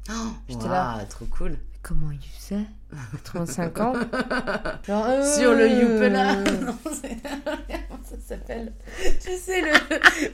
[0.47, 1.05] J'étais Waouh, là.
[1.09, 1.57] trop cool.
[1.83, 2.65] Comment ils faisaient?
[3.11, 3.93] 85 ans
[4.87, 6.35] Genre, euh, Sur le Youpela.
[6.61, 7.17] Non, c'est-
[7.89, 8.71] Comment ça s'appelle
[9.21, 9.71] Tu sais, le...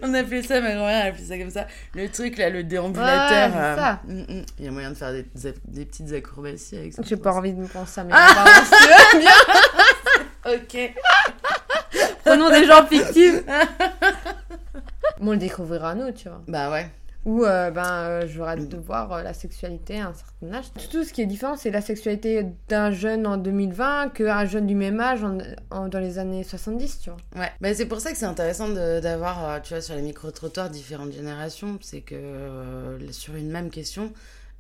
[0.03, 1.65] on appelait ça, ma grand-mère appelait ça comme ça.
[1.95, 3.47] Le truc là, le déambulateur.
[3.49, 3.99] Ouais, ça.
[4.05, 4.45] mm, mm.
[4.59, 5.25] Il y a moyen de faire des,
[5.67, 7.01] des petites acrobaties avec ça.
[7.05, 10.53] J'ai pas envie de me penser à mes veux, bien.
[10.53, 10.93] Ok.
[12.23, 13.41] Prenons des gens fictifs.
[15.19, 16.41] Bon, on le découvrira nous, tu vois.
[16.47, 16.89] Bah ouais.
[17.25, 20.65] Ou euh, ben, euh, je arrêter de voir euh, la sexualité à un certain âge.
[20.91, 24.75] Tout ce qui est différent, c'est la sexualité d'un jeune en 2020 qu'un jeune du
[24.75, 27.41] même âge dans les années 70, tu vois.
[27.41, 31.13] Ouais, bah, c'est pour ça que c'est intéressant d'avoir, tu vois, sur les micro-trottoirs différentes
[31.13, 31.77] générations.
[31.81, 34.11] C'est que sur une même question,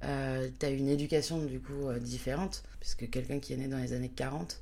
[0.05, 2.63] euh, tu as une éducation du coup différente.
[2.79, 4.59] Puisque quelqu'un qui est né dans les années 40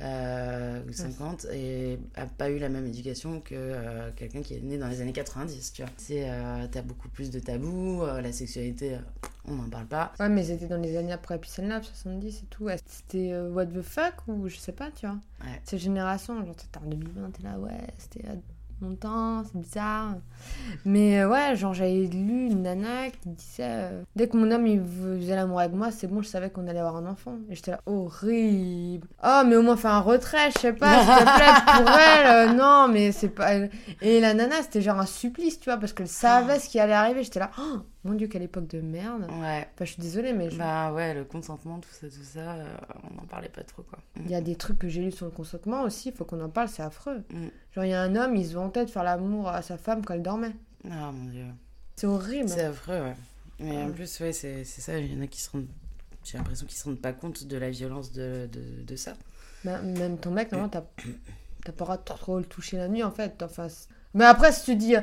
[0.00, 4.60] euh, ou 50 et a pas eu la même éducation que euh, quelqu'un qui est
[4.60, 5.90] né dans les années 90, tu vois.
[5.96, 8.98] C'est, euh, t'as beaucoup plus de tabous, euh, la sexualité, euh,
[9.46, 10.12] on n'en parle pas.
[10.18, 12.68] Ouais, mais c'était dans les années après Peace and Love, 70 et tout.
[12.86, 15.16] C'était what the fuck ou je sais pas, tu vois.
[15.40, 15.60] Ouais.
[15.64, 18.24] Cette génération, genre t'es en 2020, t'es là, ouais, c'était
[18.84, 20.14] longtemps, c'est bizarre.
[20.84, 24.66] Mais euh, ouais, genre j'avais lu une nana qui disait euh, dès que mon homme
[24.66, 27.36] il faisait l'amour avec moi, c'est bon, je savais qu'on allait avoir un enfant.
[27.50, 29.08] Et j'étais là, horrible.
[29.24, 32.26] Oh, mais au moins fais un retrait, je sais pas, s'il te plaît, pour elle.
[32.50, 33.50] euh, non, mais c'est pas.
[34.02, 36.92] Et la nana, c'était genre un supplice, tu vois, parce qu'elle savait ce qui allait
[36.92, 37.22] arriver.
[37.24, 39.22] J'étais là, oh, mon dieu, quelle époque de merde.
[39.40, 39.66] Ouais.
[39.74, 42.76] Enfin, je suis désolée, mais je- Bah ouais, le consentement, tout ça, tout ça, euh,
[43.10, 43.98] on n'en parlait pas trop, quoi.
[44.16, 46.40] il y a des trucs que j'ai lus sur le consentement aussi, il faut qu'on
[46.42, 47.24] en parle, c'est affreux.
[47.30, 47.46] Mm.
[47.74, 50.04] Genre, il y a un homme, il se vantait de faire l'amour à sa femme
[50.04, 50.54] quand elle dormait.
[50.90, 51.46] Ah mon dieu.
[51.96, 52.48] C'est horrible.
[52.48, 53.14] C'est affreux, ouais.
[53.60, 55.66] Mais en plus, ouais, c'est ça, il y en a qui se rendent...
[56.24, 59.14] J'ai l'impression qu'ils se rendent pas compte de la violence de, de, de ça.
[59.64, 61.02] Bah, même ton mec, normalement, t'as pas
[61.66, 63.42] le droit de trop le toucher la nuit, en fait.
[63.42, 63.68] Enfin,
[64.14, 64.94] mais après, si tu dis,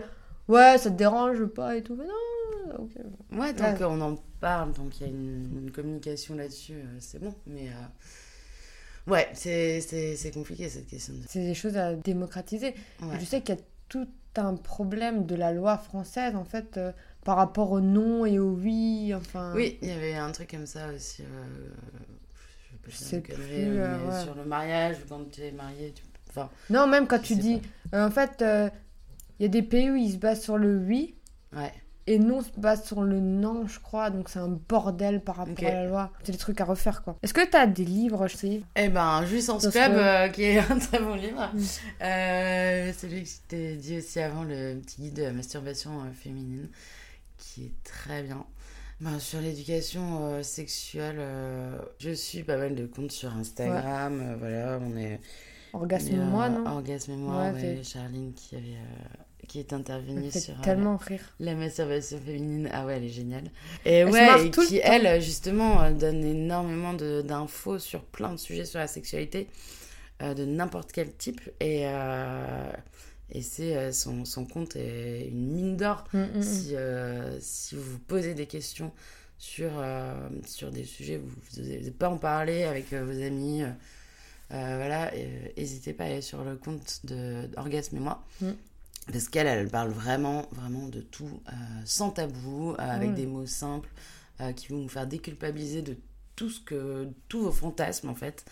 [0.52, 2.92] ouais, ça te dérange pas et tout, mais non, ok.
[3.40, 3.78] Ouais, tant Ouais.
[3.78, 7.34] qu'on en parle, tant qu'il y a une, une communication là-dessus, euh, c'est bon.
[7.48, 11.14] Mais euh, ouais, c'est compliqué cette question.
[11.14, 11.20] De...
[11.28, 12.74] C'est des choses à démocratiser.
[13.02, 13.20] Ouais.
[13.20, 16.92] Je sais qu'il y a tout un problème de la loi française, en fait, euh,
[17.26, 19.52] par rapport au non et au oui, enfin...
[19.56, 21.24] Oui, il y avait un truc comme ça aussi.
[21.24, 21.70] euh,
[22.88, 24.24] je pas sais mais ouais.
[24.24, 26.04] sur le mariage, quand tu es marié, tu...
[26.30, 27.62] enfin, Non, même quand tu dis...
[27.94, 28.44] en fait,
[29.42, 31.16] il y a des pays où ils se basent sur le oui,
[31.58, 31.74] ouais.
[32.08, 34.10] Et non se base sur le non, je crois.
[34.10, 36.12] Donc c'est un bordel par rapport à la loi.
[36.24, 37.16] C'est des trucs à refaire, quoi.
[37.22, 38.62] Est-ce que t'as des livres, je sais?
[38.76, 41.50] Eh ben, Jouissance Club, que- euh, qui est un très bon livre.
[41.54, 41.60] Mm.
[42.04, 46.12] Euh, celui que je t'ai dit aussi avant, le petit guide de la masturbation euh,
[46.12, 46.70] féminine,
[47.38, 48.46] qui est très bien.
[49.00, 54.22] Ben, sur l'éducation euh, sexuelle, euh, je suis pas mal de comptes sur Instagram.
[54.22, 55.20] euh, voilà, on est.
[55.74, 56.66] Orgasme on euh, moi, non?
[56.68, 58.78] Orgasme et moi, Ouais, ouais, Charline qui avait.
[59.44, 61.22] Euh, qui est intervenue fait sur euh, tellement rire.
[61.40, 62.70] la masturbation féminine.
[62.72, 63.50] Ah ouais, elle est géniale.
[63.86, 68.66] Et Elle ouais, et qui, elle, justement, euh, donne énormément d'infos sur plein de sujets
[68.66, 69.48] sur la sexualité,
[70.22, 71.42] euh, de n'importe quel type.
[71.60, 72.72] Et, euh,
[73.32, 76.06] et c'est euh, son, son compte est une mine d'or.
[76.14, 76.42] Mm, mm, mm.
[76.44, 78.92] Si, euh, si vous vous posez des questions
[79.38, 80.14] sur, euh,
[80.46, 83.64] sur des sujets, vous n'osez pas en parler avec euh, vos amis.
[83.64, 83.68] euh,
[84.54, 85.10] euh, voilà,
[85.56, 88.22] n'hésitez pas à aller sur le compte de d'Orgasme et moi.
[89.12, 91.52] Parce qu'elle, elle parle vraiment, vraiment de tout, euh,
[91.86, 93.90] sans tabou, euh, avec des mots simples,
[94.40, 95.98] euh, qui vont vous faire déculpabiliser de
[96.36, 98.46] tout ce que, tous vos fantasmes en fait.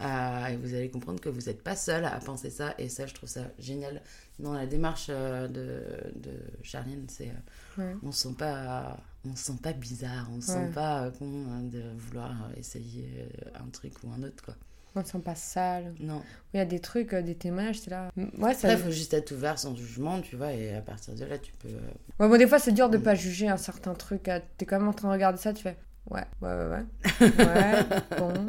[0.00, 2.74] Et vous allez comprendre que vous n'êtes pas seul à penser ça.
[2.78, 4.02] Et ça, je trouve ça génial
[4.38, 5.82] dans la démarche de,
[6.16, 7.06] de Charline.
[7.08, 7.32] C'est,
[7.76, 7.94] Ouais.
[8.04, 10.66] on se sent pas, on se sent pas bizarre, on se Ouais.
[10.66, 14.54] sent pas con hein, de vouloir essayer un truc ou un autre quoi.
[14.96, 15.92] On ne sent pas sale.
[16.00, 16.22] Non.
[16.52, 18.10] Il y a des trucs, euh, des témoignages, c'est là.
[18.38, 18.68] Ouais, ça...
[18.68, 21.36] Après, il faut juste être ouvert sans jugement, tu vois, et à partir de là,
[21.38, 21.68] tu peux.
[21.68, 21.80] euh,
[22.20, 24.28] ouais, bon, des fois, c'est dur de pas juger un certain truc.
[24.28, 25.76] euh, T'es quand même en train de regarder ça, tu fais
[26.10, 27.30] ouais, ouais, ouais, ouais.
[27.44, 28.46] ouais, bon.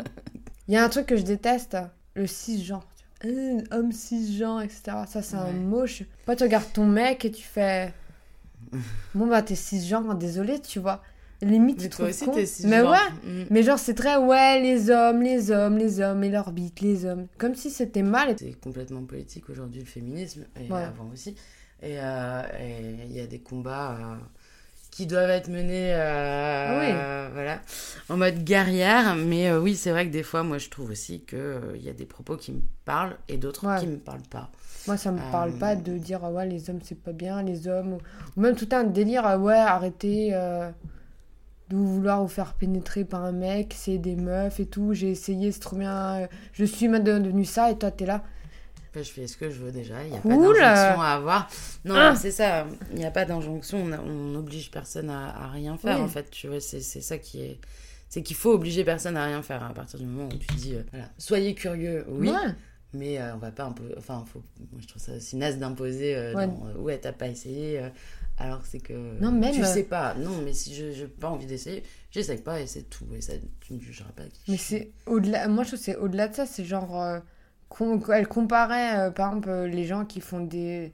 [0.67, 1.77] Il y a un truc que je déteste,
[2.15, 2.85] le cisgenre.
[3.23, 4.97] Euh, homme cisgenre, etc.
[5.07, 5.85] Ça, c'est un mot.
[5.87, 6.03] Je...
[6.25, 7.91] Pas tu regardes ton mec et tu fais.
[9.13, 11.01] Bon, bah, t'es cisgenre, désolé, tu vois.
[11.41, 12.33] Limite, Mais tu trouves aussi, con.
[12.45, 12.97] si Mais genre, ouais,
[13.29, 13.45] mm.
[13.49, 17.05] mais genre, c'est très, ouais, les hommes, les hommes, les hommes, et leur bite, les
[17.05, 17.27] hommes.
[17.37, 18.35] Comme si c'était mal.
[18.39, 20.83] C'est complètement politique aujourd'hui le féminisme, et Ouais.
[20.83, 21.35] avant aussi.
[21.83, 24.15] Et euh, et il y a des combats euh,
[24.91, 26.79] qui doivent être menés euh, Ah
[27.27, 27.31] oui.
[27.33, 27.59] voilà,
[28.09, 29.15] en mode guerrière.
[29.15, 32.05] Mais oui, c'est vrai que des fois, moi, je trouve aussi qu'il y a des
[32.05, 33.79] propos qui me parlent et d'autres Ouais.
[33.81, 34.49] qui me parlent pas.
[34.87, 37.43] Moi, ça me parle Euh, pas de dire, euh, ouais, les hommes, c'est pas bien,
[37.43, 37.97] les hommes.
[38.37, 40.69] Ou, même tout un délire, euh, ouais, arrêtez euh,
[41.69, 44.93] de vouloir vous faire pénétrer par un mec, c'est des meufs et tout.
[44.93, 46.27] J'ai essayé, c'est trop bien.
[46.53, 48.23] Je suis maintenant devenu ça et toi, t'es là.
[48.91, 50.31] Enfin, je fais ce que je veux déjà, il n'y a Cool.
[50.31, 51.49] pas d'injonction à avoir.
[51.83, 52.15] Non, Ah.
[52.15, 56.03] c'est ça, il n'y a pas d'injonction, on n'oblige personne à, à rien faire Oui.
[56.03, 57.59] en fait, tu vois, c'est ça qui est...
[58.07, 60.75] C'est qu'il faut obliger personne à rien faire à partir du moment où tu dis,
[60.75, 62.35] euh, voilà, soyez curieux, oui, Ouais.
[62.93, 64.41] mais euh, on va pas imposer, enfin, faut...
[64.71, 66.45] moi je trouve ça aussi naze d'imposer, euh, Ouais.
[66.45, 67.89] euh, ouais, t'as pas essayé, euh,
[68.37, 71.29] alors c'est que Non, même, tu euh, sais pas, non, mais si je n'ai pas
[71.29, 74.23] envie d'essayer, j'essaye pas et c'est tout, et ça, tu ne jugeras pas.
[74.25, 75.47] qui Mais c'est au-delà.
[75.47, 76.45] Moi, je trouve c'est au-delà de ça.
[76.45, 77.01] C'est genre.
[77.01, 77.19] euh,
[77.69, 80.93] com- elle comparait, euh, par exemple, euh, les gens qui font des.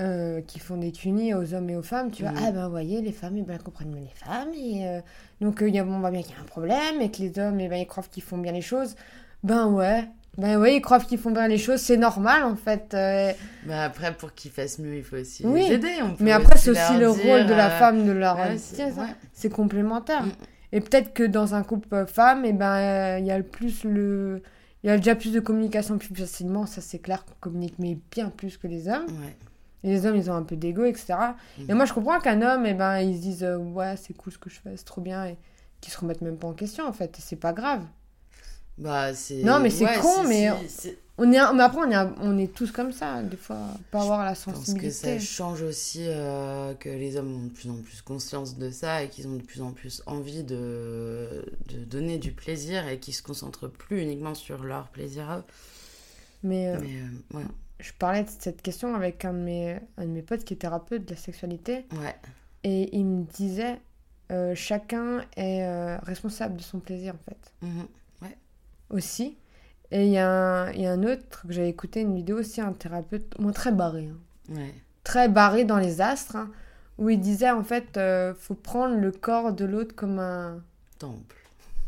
[0.00, 2.38] euh, qui font des tunis aux hommes et aux femmes, tu vois, Mhm.
[2.44, 5.00] ah ben vous voyez, les femmes, eh ben, elles comprennent mieux les femmes, et
[5.40, 7.38] donc il y a, on voit bien qu'il y a un problème, et que les
[7.38, 8.94] hommes, eh ben, ils croient qu'ils font bien les choses.
[9.42, 10.06] Ben ouais,
[10.38, 12.92] ben ouais, ils croient qu'ils font bien les choses, c'est normal en fait.
[12.94, 13.32] euh,
[13.66, 15.60] Bah après, pour qu'ils fassent mieux, il faut aussi Oui.
[15.68, 15.92] les aider.
[16.02, 18.58] on peut mais après, c'est aussi le rôle de la euh, femme de leur ouais,
[18.58, 19.48] c'est- ouais.
[19.50, 20.24] Complémentaire.
[20.24, 20.32] Mm.
[20.72, 23.84] Et peut-être que dans un couple femme, et ben, euh, il y a le plus
[23.84, 24.42] le.
[24.82, 27.98] Il y a déjà plus de communication plus facilement, ça c'est clair qu'on communique mais
[28.12, 29.06] bien plus que les hommes.
[29.06, 29.36] Ouais.
[29.84, 31.14] Et les hommes, ils ont un peu d'ego, etc.
[31.58, 31.76] Et Mhm.
[31.76, 34.38] moi, je comprends qu'un homme, eh ben, ils se disent euh, ouais, c'est cool ce
[34.38, 35.36] que je fais, c'est trop bien, et
[35.80, 37.16] qu'ils se remettent même pas en question en fait.
[37.18, 37.82] Et c'est pas grave.
[38.78, 39.42] Bah, c'est.
[39.42, 40.50] Non, mais c'est con, mais-
[41.18, 44.22] On est, mais après, on est, on est tous comme ça, des fois, pas avoir
[44.22, 44.92] la Je pense que sensibilité.
[44.92, 49.02] ça change aussi euh, que les hommes ont de plus en plus conscience de ça
[49.02, 53.14] et qu'ils ont de plus en plus envie de, de donner du plaisir et qu'ils
[53.14, 55.44] se concentrent plus uniquement sur leur plaisir à eux.
[56.42, 57.44] Mais euh, Mais euh, ouais,
[57.80, 60.58] je parlais de cette question avec un de mes, un de mes potes qui est
[60.58, 62.14] thérapeute de la sexualité, ouais,
[62.62, 63.80] et il me disait
[64.32, 67.52] euh, chacun est responsable de son plaisir en fait.
[67.66, 67.86] Mhm.
[68.90, 69.36] Aussi.
[69.92, 72.72] Et il y, un- y a un autre que j'avais écouté une vidéo aussi, un
[72.72, 74.54] thérapeute, moi très barré, hein.
[74.56, 74.74] ouais.
[75.04, 76.50] très barré dans les astres, hein,
[76.98, 80.62] où il disait en fait, euh, faut prendre le corps de l'autre comme un.
[80.98, 81.36] Temple.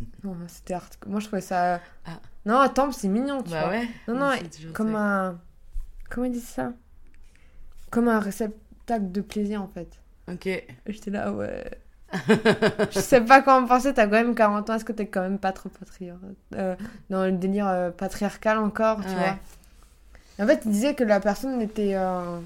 [0.23, 0.89] Non, c'était art...
[1.09, 1.81] Moi je trouvais ça.
[2.07, 2.21] Ah.
[2.47, 3.71] Non, attends, c'est mignon, tu Bah vois.
[3.71, 3.89] ouais.
[4.07, 4.31] Non, non,
[4.73, 4.99] Comme ça.
[5.29, 5.39] un.
[6.09, 6.73] Comment il dit ça?
[7.91, 10.01] Comme un réceptacle de plaisir en fait.
[10.31, 10.49] Ok.
[10.87, 11.65] J'étais là, ouais.
[12.91, 15.39] je sais pas comment penser, t'as quand même 40 ans, est-ce que t'es quand même
[15.39, 16.17] pas trop patriote
[16.55, 16.75] euh,
[17.11, 19.15] Dans le délire euh, patriarcal encore, tu Ouais.
[19.15, 20.45] vois.
[20.45, 21.95] En fait, il disait que la personne était.
[21.95, 22.39] euh,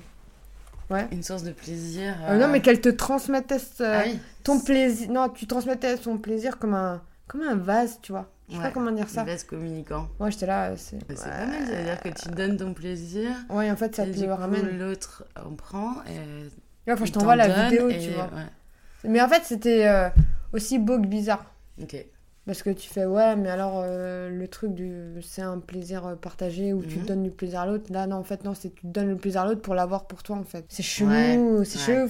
[0.90, 1.07] Ouais.
[1.11, 2.14] Une source de plaisir.
[2.29, 4.18] Euh, non, mais qu'elle te transmettait Ah oui.
[4.44, 5.11] ton plaisir.
[5.11, 8.29] Non, tu transmettais son plaisir comme un, comme un vase, tu vois.
[8.48, 8.72] Je sais pas Ouais.
[8.75, 9.22] comment dire ça.
[9.25, 10.09] Le vase communicant.
[10.20, 10.96] Moi, j'étais là, euh, c'est.
[10.96, 11.14] Ouais.
[11.14, 13.31] pas mal, ça veut dire que tu donnes ton plaisir.
[13.48, 14.79] Ouais, en fait, ça te le ramène.
[14.79, 16.18] l'autre en prend et
[16.88, 18.25] Ouais, Enfin, je t'envoie t'en la vidéo, et- tu vois.
[18.25, 18.46] ouais.
[19.05, 20.09] Mais en fait, c'était euh,
[20.53, 21.45] aussi beau que bizarre.
[21.81, 21.97] Ok.
[22.45, 25.12] Parce que tu fais, ouais, mais alors euh, le truc du.
[25.23, 27.07] C'est un plaisir euh, partagé où tu Mhm.
[27.07, 27.93] donnes du plaisir à l'autre.
[27.93, 30.25] Là, non, en fait, non, c'est tu donnes le plaisir à l'autre pour l'avoir pour
[30.25, 30.65] toi, en fait.
[30.69, 31.85] C'est chelou, Ouais, c'est ouais.
[31.85, 32.09] chelou.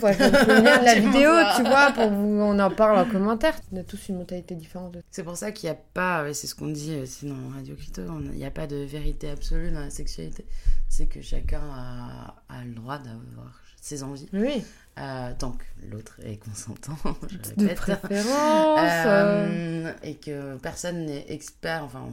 [0.48, 2.40] Le lien de la vidéo, tu vois, pour vous.
[2.40, 3.54] On en parle en commentaire.
[3.72, 4.96] On a tous une mentalité différente.
[5.10, 7.74] C'est pour ça qu'il n'y a pas, ouais, c'est ce qu'on dit aussi dans Radio
[7.74, 8.00] Clito,
[8.32, 10.46] il n'y a pas de vérité absolue dans la sexualité.
[10.88, 13.52] C'est que chacun a, a le droit d'avoir
[13.84, 14.64] ses envies, Oui,
[14.98, 16.96] euh, tant que l'autre est consentant,
[17.28, 17.76] je de répète.
[18.00, 18.80] préférence.
[19.06, 22.04] euh, et que personne n'est expert, enfin,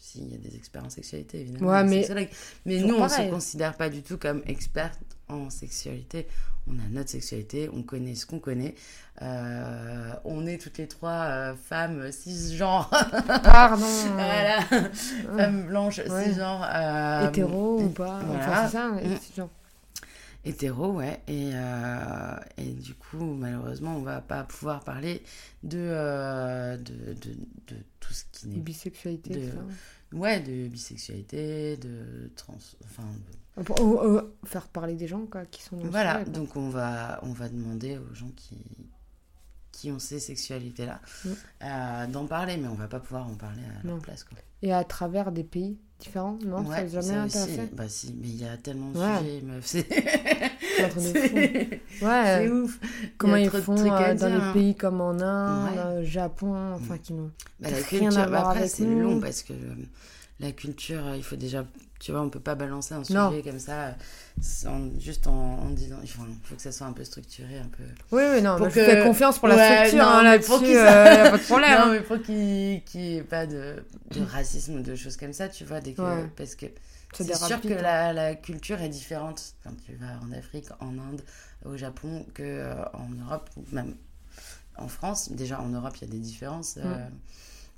[0.00, 1.70] s'il y a des experts en sexualité, évidemment.
[1.70, 2.08] Ouais, mais
[2.66, 3.26] mais nous, on pareil.
[3.28, 4.92] se considère pas du tout comme experts
[5.28, 6.26] en sexualité.
[6.66, 8.74] On a notre sexualité, on connaît ce qu'on connaît.
[9.22, 12.90] Euh, on est toutes les trois euh, femmes cisgenres,
[13.44, 13.86] Pardon.
[14.14, 14.60] voilà,
[15.36, 16.24] femmes blanches Ouais.
[16.24, 16.66] cisgenres.
[16.74, 18.16] euh, Hétéro ou pas.
[18.16, 18.66] Enfin, voilà.
[18.68, 18.88] c'est ça.
[18.88, 19.48] Mm.
[20.44, 21.20] Hétéro, ouais.
[21.28, 25.22] Et, euh, et du coup, malheureusement, on va pas pouvoir parler
[25.62, 27.34] de, euh, de, de,
[27.68, 30.16] de tout ce qui n'est Bisexualité, De-.
[30.16, 32.56] Ouais, de bisexualité, de trans.
[32.84, 33.04] Enfin,
[33.64, 36.24] Pour- faire parler des gens quoi, qui sont voilà.
[36.24, 38.56] Donc, on va, on va demander aux gens qui,
[39.72, 41.28] qui ont ces sexualités-là Mm.
[41.62, 44.00] euh, d'en parler, mais on va pas pouvoir en parler à leur Non.
[44.00, 44.24] place.
[44.24, 44.38] Quoi.
[44.62, 47.58] Et à travers des pays différents, non Ça ouais, vous a jamais ça aussi.
[47.72, 49.18] Bah, si, mais il y a tellement de Ouais.
[49.18, 49.66] sujets, meuf.
[49.66, 49.86] C'est
[52.02, 52.46] Ouais.
[52.48, 52.78] euh, ouf.
[53.18, 54.50] Comment Il ils font euh, dans les hein.
[54.52, 55.78] pays comme en Inde, Ouais.
[55.78, 58.84] euh, Japon, enfin qui n'ont Bah, la rien culture, à bah, voir après avec c'est
[58.84, 59.74] long parce que euh,
[60.40, 61.64] la culture, euh, il faut déjà,
[62.00, 63.42] tu vois, on peut pas balancer un sujet Non.
[63.42, 63.94] comme ça,
[64.66, 67.68] euh, juste en, en disant, il faut, faut que ça soit un peu structuré, un
[67.68, 67.84] peu.
[68.10, 70.22] Oui, oui, non, Pour mais que- je fais confiance pour la Ouais, structure non, hein,
[70.24, 71.70] là-dessus, pour qu'il n'y sa- a pas de problème.
[71.78, 71.90] Non, hein.
[71.92, 73.76] mais pour qu'il n'y ait pas de,
[74.12, 76.26] de racisme ou de choses comme ça, tu vois, dès que, Ouais.
[76.36, 76.66] parce que
[77.14, 81.20] C'est sûr que la, la culture est différente quand tu vas en Afrique, en Inde,
[81.66, 83.94] au Japon, que euh, en Europe ou même
[84.78, 85.30] en France.
[85.32, 86.78] Déjà en Europe, il y a des différences.
[86.78, 87.06] euh,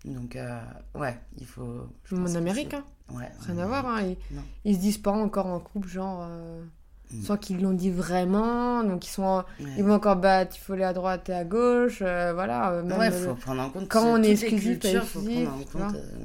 [0.05, 0.61] donc euh,
[0.95, 1.89] ouais, il faut.
[2.13, 2.85] en Amérique, hein.
[3.17, 3.29] Ouais.
[3.47, 4.03] Rien en à voir, hein.
[4.03, 4.17] Ils,
[4.65, 6.27] ils se disent pas encore en couple, genre.
[6.31, 6.63] euh,
[7.15, 7.25] Mm.
[7.25, 9.23] Soit qu'ils l'ont dit vraiment, donc ils sont.
[9.23, 9.67] en- Ouais.
[9.77, 12.71] Ils vont encore battre, il faut aller à droite et à gauche, euh, voilà.
[12.73, 15.53] euh, même ouais, le- faut prendre en compte quand on est exclusif, cultures, faut prendre
[15.53, 15.87] en tu vois.
[15.89, 16.17] compte euh,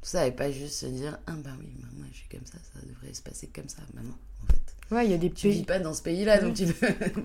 [0.00, 2.46] tout ça et pas juste se dire ah bah oui, bah, moi je suis comme
[2.46, 4.14] ça, ça devrait se passer comme ça, maman.
[4.42, 5.64] En fait, Ouais, il y a des tu vis pays.
[5.66, 6.74] pas dans ce pays-là, donc tu veux.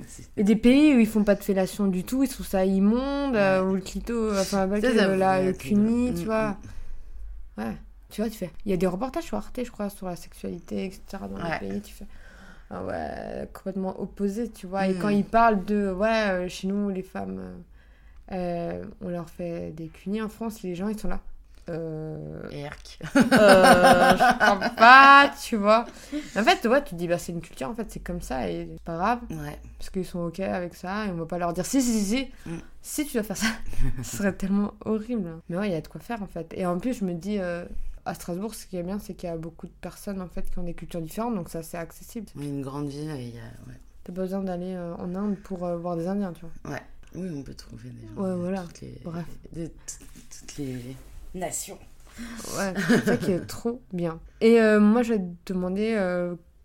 [0.06, 2.28] C'est- Il y a des pays où ils font pas de fellation du tout, ils
[2.28, 6.58] trouvent ça immonde, euh, où le clito, enfin, la- le cuni, Mm, tu mm, vois.
[7.58, 7.78] Ouais,
[8.14, 8.52] tu vois, tu fais.
[8.66, 11.02] Il y a des reportages sur Arte, je crois, sur la sexualité, etc.
[11.30, 11.60] dans Ouais.
[11.62, 12.06] les pays, tu fais.
[12.70, 14.88] Ah ouais, complètement opposé, tu vois.
[14.88, 15.00] Et Mm.
[15.00, 17.40] quand ils parlent de, ouais, euh, chez nous, les femmes,
[18.32, 21.20] euh, euh, on leur fait des cunis en France, les gens, ils sont là.
[21.70, 23.00] Euh, Erk.
[23.16, 25.86] euh, je crois pas, tu vois.
[26.36, 28.50] En fait, ouais, tu te dis, bah, c'est une culture, en fait, c'est comme ça,
[28.50, 29.58] et c'est pas grave, Ouais.
[29.78, 32.06] parce qu'ils sont OK avec ça, et on va pas leur dire, si, si, si,
[32.06, 32.58] si, Mm.
[32.82, 33.48] si tu dois faire ça,
[34.04, 35.40] ce serait tellement horrible.
[35.50, 36.54] Mais ouais, il y a de quoi faire, en fait.
[36.58, 37.64] Et en plus, je me dis, euh,
[38.06, 40.50] à Strasbourg, ce qui est bien, c'est qu'il y a beaucoup de personnes, en fait,
[40.50, 42.28] qui ont des cultures différentes, donc ça, c'est accessible.
[42.36, 43.44] Oui, une grande ville, il y a.
[43.68, 43.80] Ouais.
[44.04, 46.80] T'as pas besoin d'aller euh, en Inde pour euh, voir des Indiens, tu vois.
[47.16, 48.22] Oui, on peut trouver des gens.
[48.22, 48.64] Ouais, de voilà.
[48.64, 49.26] Toutes les, Bref.
[49.54, 49.72] de
[50.38, 50.96] toutes les
[51.36, 51.80] nations.
[52.58, 54.20] Ouais, c'est ça qui est trop bien.
[54.42, 55.96] Et euh, moi, je vais te demander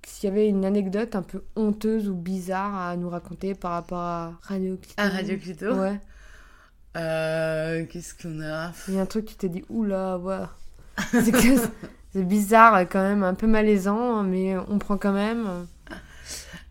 [0.05, 3.98] s'il y avait une anecdote un peu honteuse ou bizarre à nous raconter par rapport
[3.98, 4.94] à Radio Clito.
[4.96, 6.01] À Radio Clito Ouais.
[6.96, 8.72] Euh, Qu'est-ce qu'on a?
[8.88, 10.44] Il y a un truc qui t'es dit, oula, ouais.
[12.13, 15.67] C'est bizarre quand même, un peu malaisant, mais on prend quand même.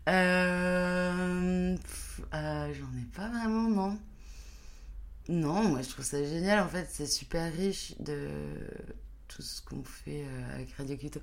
[0.10, 1.76] Euh,
[2.34, 3.98] euh, J'en ai pas vraiment, non.
[5.30, 6.60] Non, moi je trouve ça génial.
[6.64, 8.30] En fait, c'est super riche de
[9.28, 11.20] tout ce qu'on fait euh, avec Radio Quito.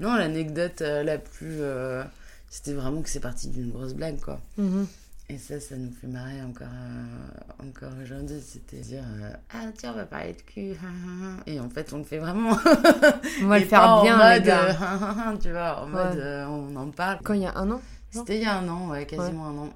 [0.00, 1.60] Non, l'anecdote la plus.
[1.60, 2.04] euh,
[2.50, 4.40] C'était vraiment que c'est parti d'une grosse blague, quoi.
[4.58, 4.86] Mhm.
[5.28, 8.40] Et ça, ça nous fait marrer encore, euh, encore aujourd'hui.
[8.40, 10.74] C'était dire euh, Ah, tiens, on va parler de cul.
[11.46, 12.50] Et en fait, on le fait vraiment.
[13.42, 14.68] On va le faire bien, en les mode, gars.
[15.32, 15.90] euh, tu vois, en Ouais.
[16.10, 17.18] mode euh, on en parle.
[17.24, 19.58] Quand il y a un an C'était il y a un an, ouais, quasiment un
[19.58, 19.70] an.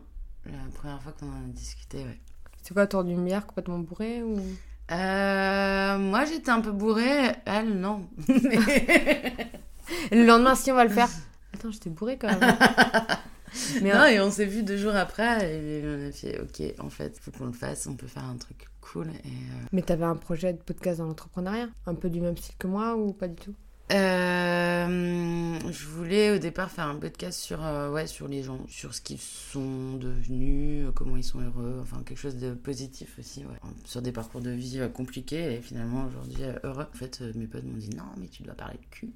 [0.47, 2.21] La première fois qu'on en a discuté, ouais.
[2.63, 4.39] C'est quoi, tour d'une bière complètement bourré ou...
[4.93, 7.33] Euh, moi, j'étais un peu bourrée.
[7.45, 8.07] Elle, non.
[10.13, 11.09] Le lendemain, si on va le faire.
[11.55, 12.57] Attends, j'étais bourré quand même.
[13.83, 15.55] Mais non, et on s'est vu deux jours après.
[15.55, 17.87] Et on a fait Ok, en fait, faut qu'on le fasse.
[17.87, 19.09] On peut faire un truc cool.
[19.09, 21.69] Et, euh, Mais t'avais un projet de podcast dans l'entrepreneuriat?
[21.87, 23.55] Un peu du même style que moi ou pas du tout?
[23.93, 28.95] Euh, je voulais au départ faire un podcast sur, euh, ouais, sur les gens, sur
[28.95, 33.41] ce qu'ils sont devenus, euh, comment ils sont heureux, enfin quelque chose de positif aussi,
[33.45, 33.59] ouais.
[33.85, 36.87] Sur des parcours de vie euh, compliqués et finalement aujourd'hui heureux.
[36.95, 39.11] En fait, mes potes m'ont dit non, mais tu dois parler de cul.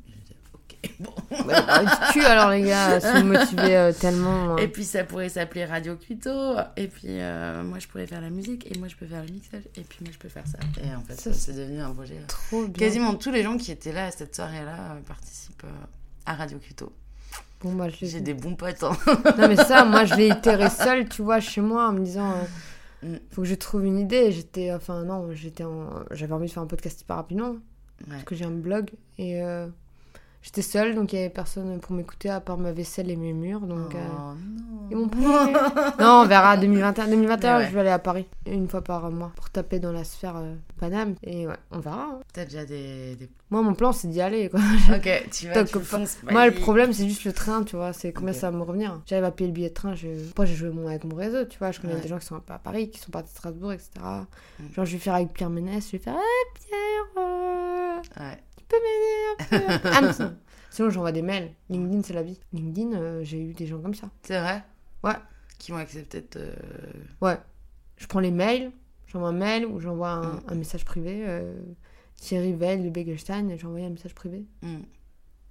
[1.00, 1.12] Bon.
[1.30, 4.54] Ouais, bah, du cul alors les gars, me motivez euh, tellement.
[4.54, 4.56] euh.
[4.58, 6.30] Et puis ça pourrait s'appeler Radio Cuito.
[6.76, 9.30] Et puis euh, moi je pourrais faire la musique et moi je peux faire le
[9.32, 10.58] mixage et puis moi je peux faire ça.
[10.82, 12.14] Et en fait Ça, c'est devenu un projet.
[12.14, 12.72] euh, Trop bien.
[12.86, 15.66] Quasiment tous les gens qui étaient là à cette soirée-là euh, participent
[16.26, 16.92] à Radio Cuto.
[17.62, 18.82] Bon, bah, J'ai des bons potes.
[18.82, 18.96] hein.
[19.38, 22.30] Non, mais ça, moi, je l'ai itéré seule, tu vois, chez moi, en me disant,
[22.32, 22.34] euh,
[23.02, 23.16] Mm.
[23.32, 24.32] faut que je trouve une idée.
[24.32, 25.90] J'étais, enfin, non, j'étais en...
[26.10, 27.58] j'avais envie de faire un podcast hyper rapidement, Ouais.
[28.08, 29.66] parce que j'ai un blog, et euh,
[30.44, 33.32] j'étais seule, donc il y avait personne pour m'écouter à part ma vaisselle et mes
[33.32, 33.94] murs, donc.
[33.96, 34.88] euh, Oh non.
[34.90, 35.22] Ils m'ont pris.
[35.98, 37.08] non, on verra 2021.
[37.08, 37.70] 2021, Mais ouais.
[37.70, 40.54] je vais aller à Paris une fois par mois pour taper dans la sphère euh,
[40.78, 41.14] Paname.
[41.22, 42.02] Et ouais, on verra.
[42.12, 42.20] hein.
[42.34, 43.16] T'as déjà des.
[43.16, 44.50] des- Moi, mon plan, c'est d'y aller.
[44.50, 44.60] Quoi.
[44.94, 45.64] Ok, tu vas.
[45.64, 46.18] Tu fonces.
[46.30, 47.94] Moi, le problème, c'est juste le train, tu vois.
[47.94, 49.00] C'est combien ça va me revenir.
[49.06, 49.94] J'arrive à payer le billet de train.
[49.94, 50.08] Je...
[50.36, 50.86] Moi, j'ai joué mon...
[50.86, 51.70] avec mon réseau, tu vois.
[51.70, 52.00] Je connais Ouais.
[52.00, 53.88] des gens qui sont pas à Paris, qui sont partis de Strasbourg, etc.
[54.04, 54.72] Mm.
[54.74, 55.86] Genre, je vais faire avec Pierre Ménès.
[55.86, 58.38] Je vais faire Ah, Pierre, euh, Ouais.
[58.68, 60.36] Tu peux m'aider un peu Ah, mais sinon,
[60.70, 61.52] sinon, j'envoie des mails.
[61.70, 62.38] LinkedIn, c'est la vie.
[62.52, 64.08] LinkedIn, euh, j'ai eu des gens comme ça.
[64.22, 64.62] C'est vrai?
[65.02, 65.14] Ouais.
[65.58, 66.26] Qui vont accepter de.
[66.26, 66.54] te-
[67.20, 67.38] Ouais.
[67.96, 68.70] Je prends les mails,
[69.06, 70.40] j'envoie un mail ou j'envoie un, Mm.
[70.48, 71.24] un message privé.
[71.26, 71.54] euh,
[72.16, 74.78] Thierry Veil de Begelstein, j'ai envoyé un message privé Hmm.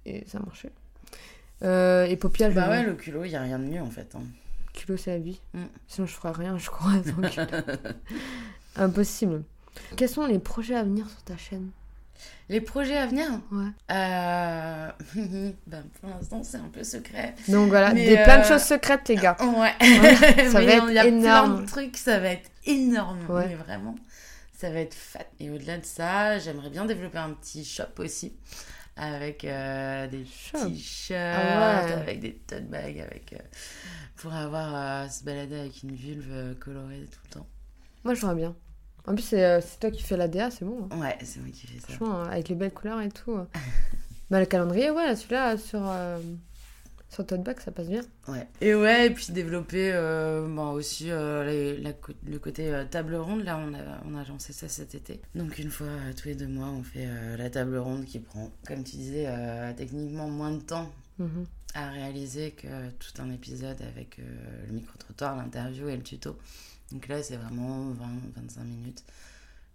[0.06, 0.70] et ça a marché.
[1.62, 4.14] Euh, et Popia, je Bah ouais, le culot, y a rien de mieux en fait.
[4.16, 4.22] hein.
[4.72, 5.40] Culot, c'est la vie.
[5.54, 5.64] Mm.
[5.86, 6.92] Sinon, je ferais rien, je crois.
[8.76, 9.44] Impossible.
[9.96, 11.70] Quels sont les projets à venir sur ta chaîne?
[12.50, 13.64] Les projets à venir Ouais.
[13.90, 14.90] euh...
[15.66, 17.34] ben, Pour l'instant, c'est un peu secret.
[17.48, 19.36] Donc voilà, Mais, des plein de euh, choses secrètes, les gars.
[19.40, 19.72] Ouais.
[19.80, 20.16] Ouais,
[20.50, 21.62] ça Mais va il être y a plein énorme.
[21.62, 23.24] de trucs, ça va être énorme.
[23.30, 23.46] Ouais.
[23.48, 23.94] Mais vraiment,
[24.58, 25.20] ça va être fat.
[25.40, 28.34] Et au-delà de ça, j'aimerais bien développer un petit shop aussi.
[28.96, 31.92] Avec euh, des t-shirts, Ah ouais.
[31.94, 33.38] avec des tote bags, avec, euh,
[34.16, 34.72] pour avoir
[35.04, 37.46] euh, se balader avec une vulve euh, colorée tout le temps.
[38.04, 38.54] Moi, je vois bien.
[39.06, 40.88] En plus, c'est euh, c'est toi qui fais la DA, c'est bon.
[40.90, 40.98] hein.
[41.00, 41.86] Ouais, c'est moi qui fais ça.
[41.88, 43.32] Franchement, euh, avec les belles couleurs et tout.
[43.32, 43.44] euh.
[44.30, 46.18] bah, le calendrier, ouais, celui-là, sur, euh,
[47.10, 48.00] sur Tote Bag, ça passe bien.
[48.28, 48.46] Ouais.
[48.62, 53.14] Et ouais, et puis développer euh, bon, aussi euh, les- la co- le côté table
[53.16, 53.44] ronde.
[53.44, 55.20] Là, on a, on a lancé ça cet été.
[55.34, 55.86] Donc, une fois
[56.16, 59.28] tous les deux mois, on fait la table ronde qui prend, comme tu disais,
[59.76, 61.44] techniquement moins de temps Mhm.
[61.74, 62.66] à réaliser que
[62.98, 66.36] tout un épisode avec le micro-trottoir, l'interview et le tuto.
[66.92, 69.04] Donc là, c'est vraiment 20-25 minutes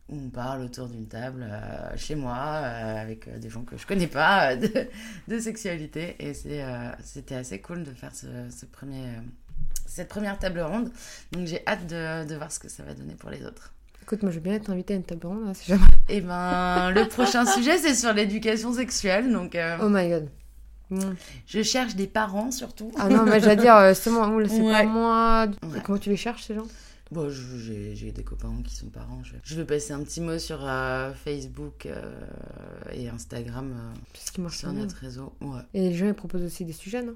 [0.08, 3.78] où on parle autour d'une table euh, chez moi euh, avec euh, des gens que
[3.78, 4.88] je connais pas de,
[5.28, 6.15] de sexualité.
[6.19, 9.06] Et c'était assez cool de faire ce, ce premier,
[9.86, 10.91] cette première table ronde.
[11.32, 13.74] Donc j'ai hâte de, de voir ce que ça va donner pour les autres.
[14.10, 15.84] Écoute, moi, je veux bien être invitée à une table ronde, là, si jamais.
[16.10, 19.32] Et ben, le prochain sujet, c'est sur l'éducation sexuelle.
[19.32, 20.30] Donc euh, Oh my god.
[20.89, 21.15] Bon.
[21.45, 22.91] je cherche des parents surtout.
[22.98, 25.45] Ah non, mais j'allais dire, euh, c'est moi, c'est pas moi.
[25.62, 25.80] Ouais.
[25.84, 26.65] Comment tu les cherches, ces gens?
[27.12, 29.24] Bon, j'ai des copains qui sont parents.
[29.24, 32.12] Je, je vais passer un petit mot sur euh, Facebook euh,
[32.91, 34.82] et Instagram euh, C'est ce qui marche sur bien.
[34.84, 35.34] notre réseau.
[35.41, 35.62] Ouais.
[35.74, 37.16] Et les gens, ils proposent aussi des sujets, non?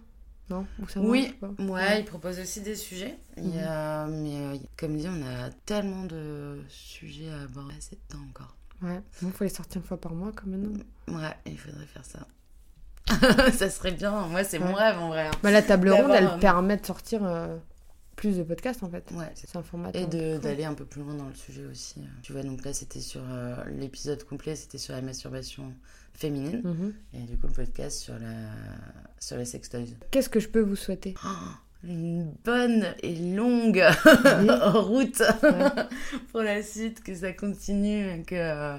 [0.50, 0.66] Non?
[0.98, 3.16] Oui, marche ouais, ils proposent aussi des sujets.
[3.38, 3.58] Il Mhm.
[3.68, 8.56] a- mais comme dit, on a tellement de sujets à aborder, c'est temps encore.
[8.82, 9.00] Ouais.
[9.22, 10.84] Bon, faut les sortir une fois par mois, comme maintenant.
[11.08, 12.28] Ouais, il faudrait faire ça.
[13.52, 14.28] ça serait bien.
[14.28, 15.28] Moi, c'est mon rêve en vrai.
[15.28, 15.32] hein.
[15.44, 17.24] Bah, la table ronde, elle permet de sortir
[18.24, 19.04] plus de podcasts en fait.
[19.12, 19.30] Ouais.
[19.36, 19.92] C'est un format.
[19.94, 21.96] Et d'aller un peu plus loin dans le sujet aussi.
[22.22, 25.74] Tu vois, donc là, c'était sur euh, l'épisode complet, c'était sur la masturbation
[26.14, 26.62] féminine.
[26.64, 26.94] Mhm.
[27.14, 28.50] Et du coup, le podcast sur, la...
[29.20, 29.98] sur les sextoys.
[30.10, 31.16] Qu'est-ce que je peux vous souhaiter?
[31.26, 31.28] Oh,
[31.84, 34.48] une bonne et longue Oui.
[34.74, 35.70] route Ouais.
[36.32, 38.78] pour la suite, que ça continue et que euh,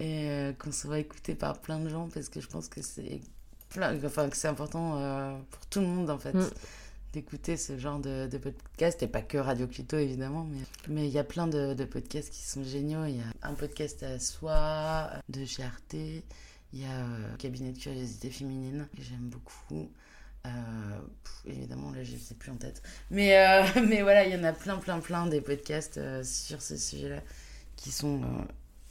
[0.00, 3.20] et euh, qu'on soit écouté par plein de gens parce que je pense que c'est
[3.76, 6.34] enfin que c'est important euh, pour tout le monde en fait.
[6.34, 6.50] Mm.
[7.12, 9.02] D'écouter ce genre de, de podcast.
[9.02, 10.58] Et pas que Radio Clito évidemment mais
[10.88, 13.04] mais il y a plein de, de podcasts qui sont géniaux.
[13.04, 15.94] Il y a un podcast à soi de chez Arte.
[15.94, 19.90] Il y a euh, Cabinet de curiosité féminine que j'aime beaucoup.
[20.46, 20.50] Euh,
[21.22, 22.82] pff, évidemment là je sais plus en tête.
[23.10, 26.76] Mais euh, mais voilà il y en a plein plein plein des podcasts sur ce
[26.76, 27.20] sujet là
[27.76, 28.20] qui sont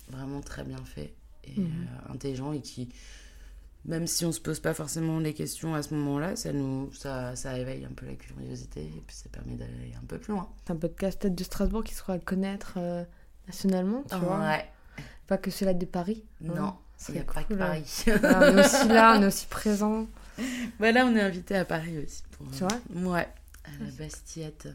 [0.10, 1.14] vraiment très bien faits
[1.44, 1.88] et Mhm.
[2.10, 2.90] intelligents et qui
[3.86, 7.36] même si on se pose pas forcément les questions à ce moment-là, ça nous ça,
[7.36, 10.50] ça éveille un peu la curiosité et puis ça permet d'aller un peu plus loin.
[10.66, 13.04] C'est un podcast peut-être de Strasbourg qui sera à connaître euh,
[13.48, 14.40] nationalement, tu vois.
[14.40, 14.70] ouais.
[15.28, 16.24] Pas que celui-là de Paris.
[16.48, 16.54] hein.
[16.56, 18.04] Non, Ce il n'y a serait pas que cool, Paris.
[18.24, 20.08] Ah, on est aussi là, on est aussi présent.
[20.80, 22.24] voilà, on est invité à Paris aussi.
[22.32, 22.80] Pour, C'est vrai?
[22.94, 23.28] Ouais,
[23.64, 24.68] à la c'est Bastillette.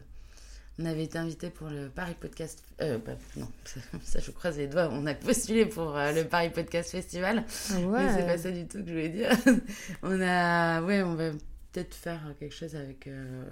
[0.79, 2.63] On avait été invité pour le Paris Podcast.
[2.81, 4.89] Euh, bah, non, ça, ça, je croise les doigts.
[4.91, 7.43] On a postulé pour euh, le Paris Podcast Festival.
[7.47, 8.37] Ah Mais c'est pas ouais.
[8.37, 9.31] ça du tout que je voulais dire.
[10.03, 10.81] on a.
[10.83, 11.31] Ouais, on va
[11.71, 13.45] peut-être faire quelque chose avec, euh,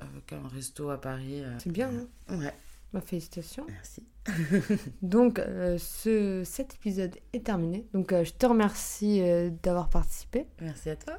[0.00, 1.42] avec un resto à Paris.
[1.42, 1.52] euh.
[1.58, 1.90] C'est bien,
[2.28, 2.54] hein Ouais,
[2.92, 3.66] Bah, félicitations.
[3.68, 4.06] merci.
[5.02, 5.40] Donc,
[5.78, 7.86] ce, cet épisode est terminé.
[7.92, 9.20] Donc, je te remercie
[9.62, 10.46] d'avoir participé.
[10.60, 11.18] Merci à toi.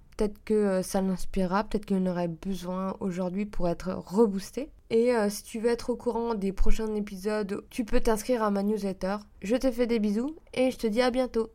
[0.21, 4.69] Peut-être que euh, ça l'inspirera, peut-être qu'il en aurait besoin aujourd'hui pour être reboosté.
[4.91, 8.51] Et euh, si tu veux être au courant des prochains épisodes, tu peux t'inscrire à
[8.51, 9.15] ma newsletter.
[9.41, 11.49] Je te fais des bisous et je te dis à bientôt.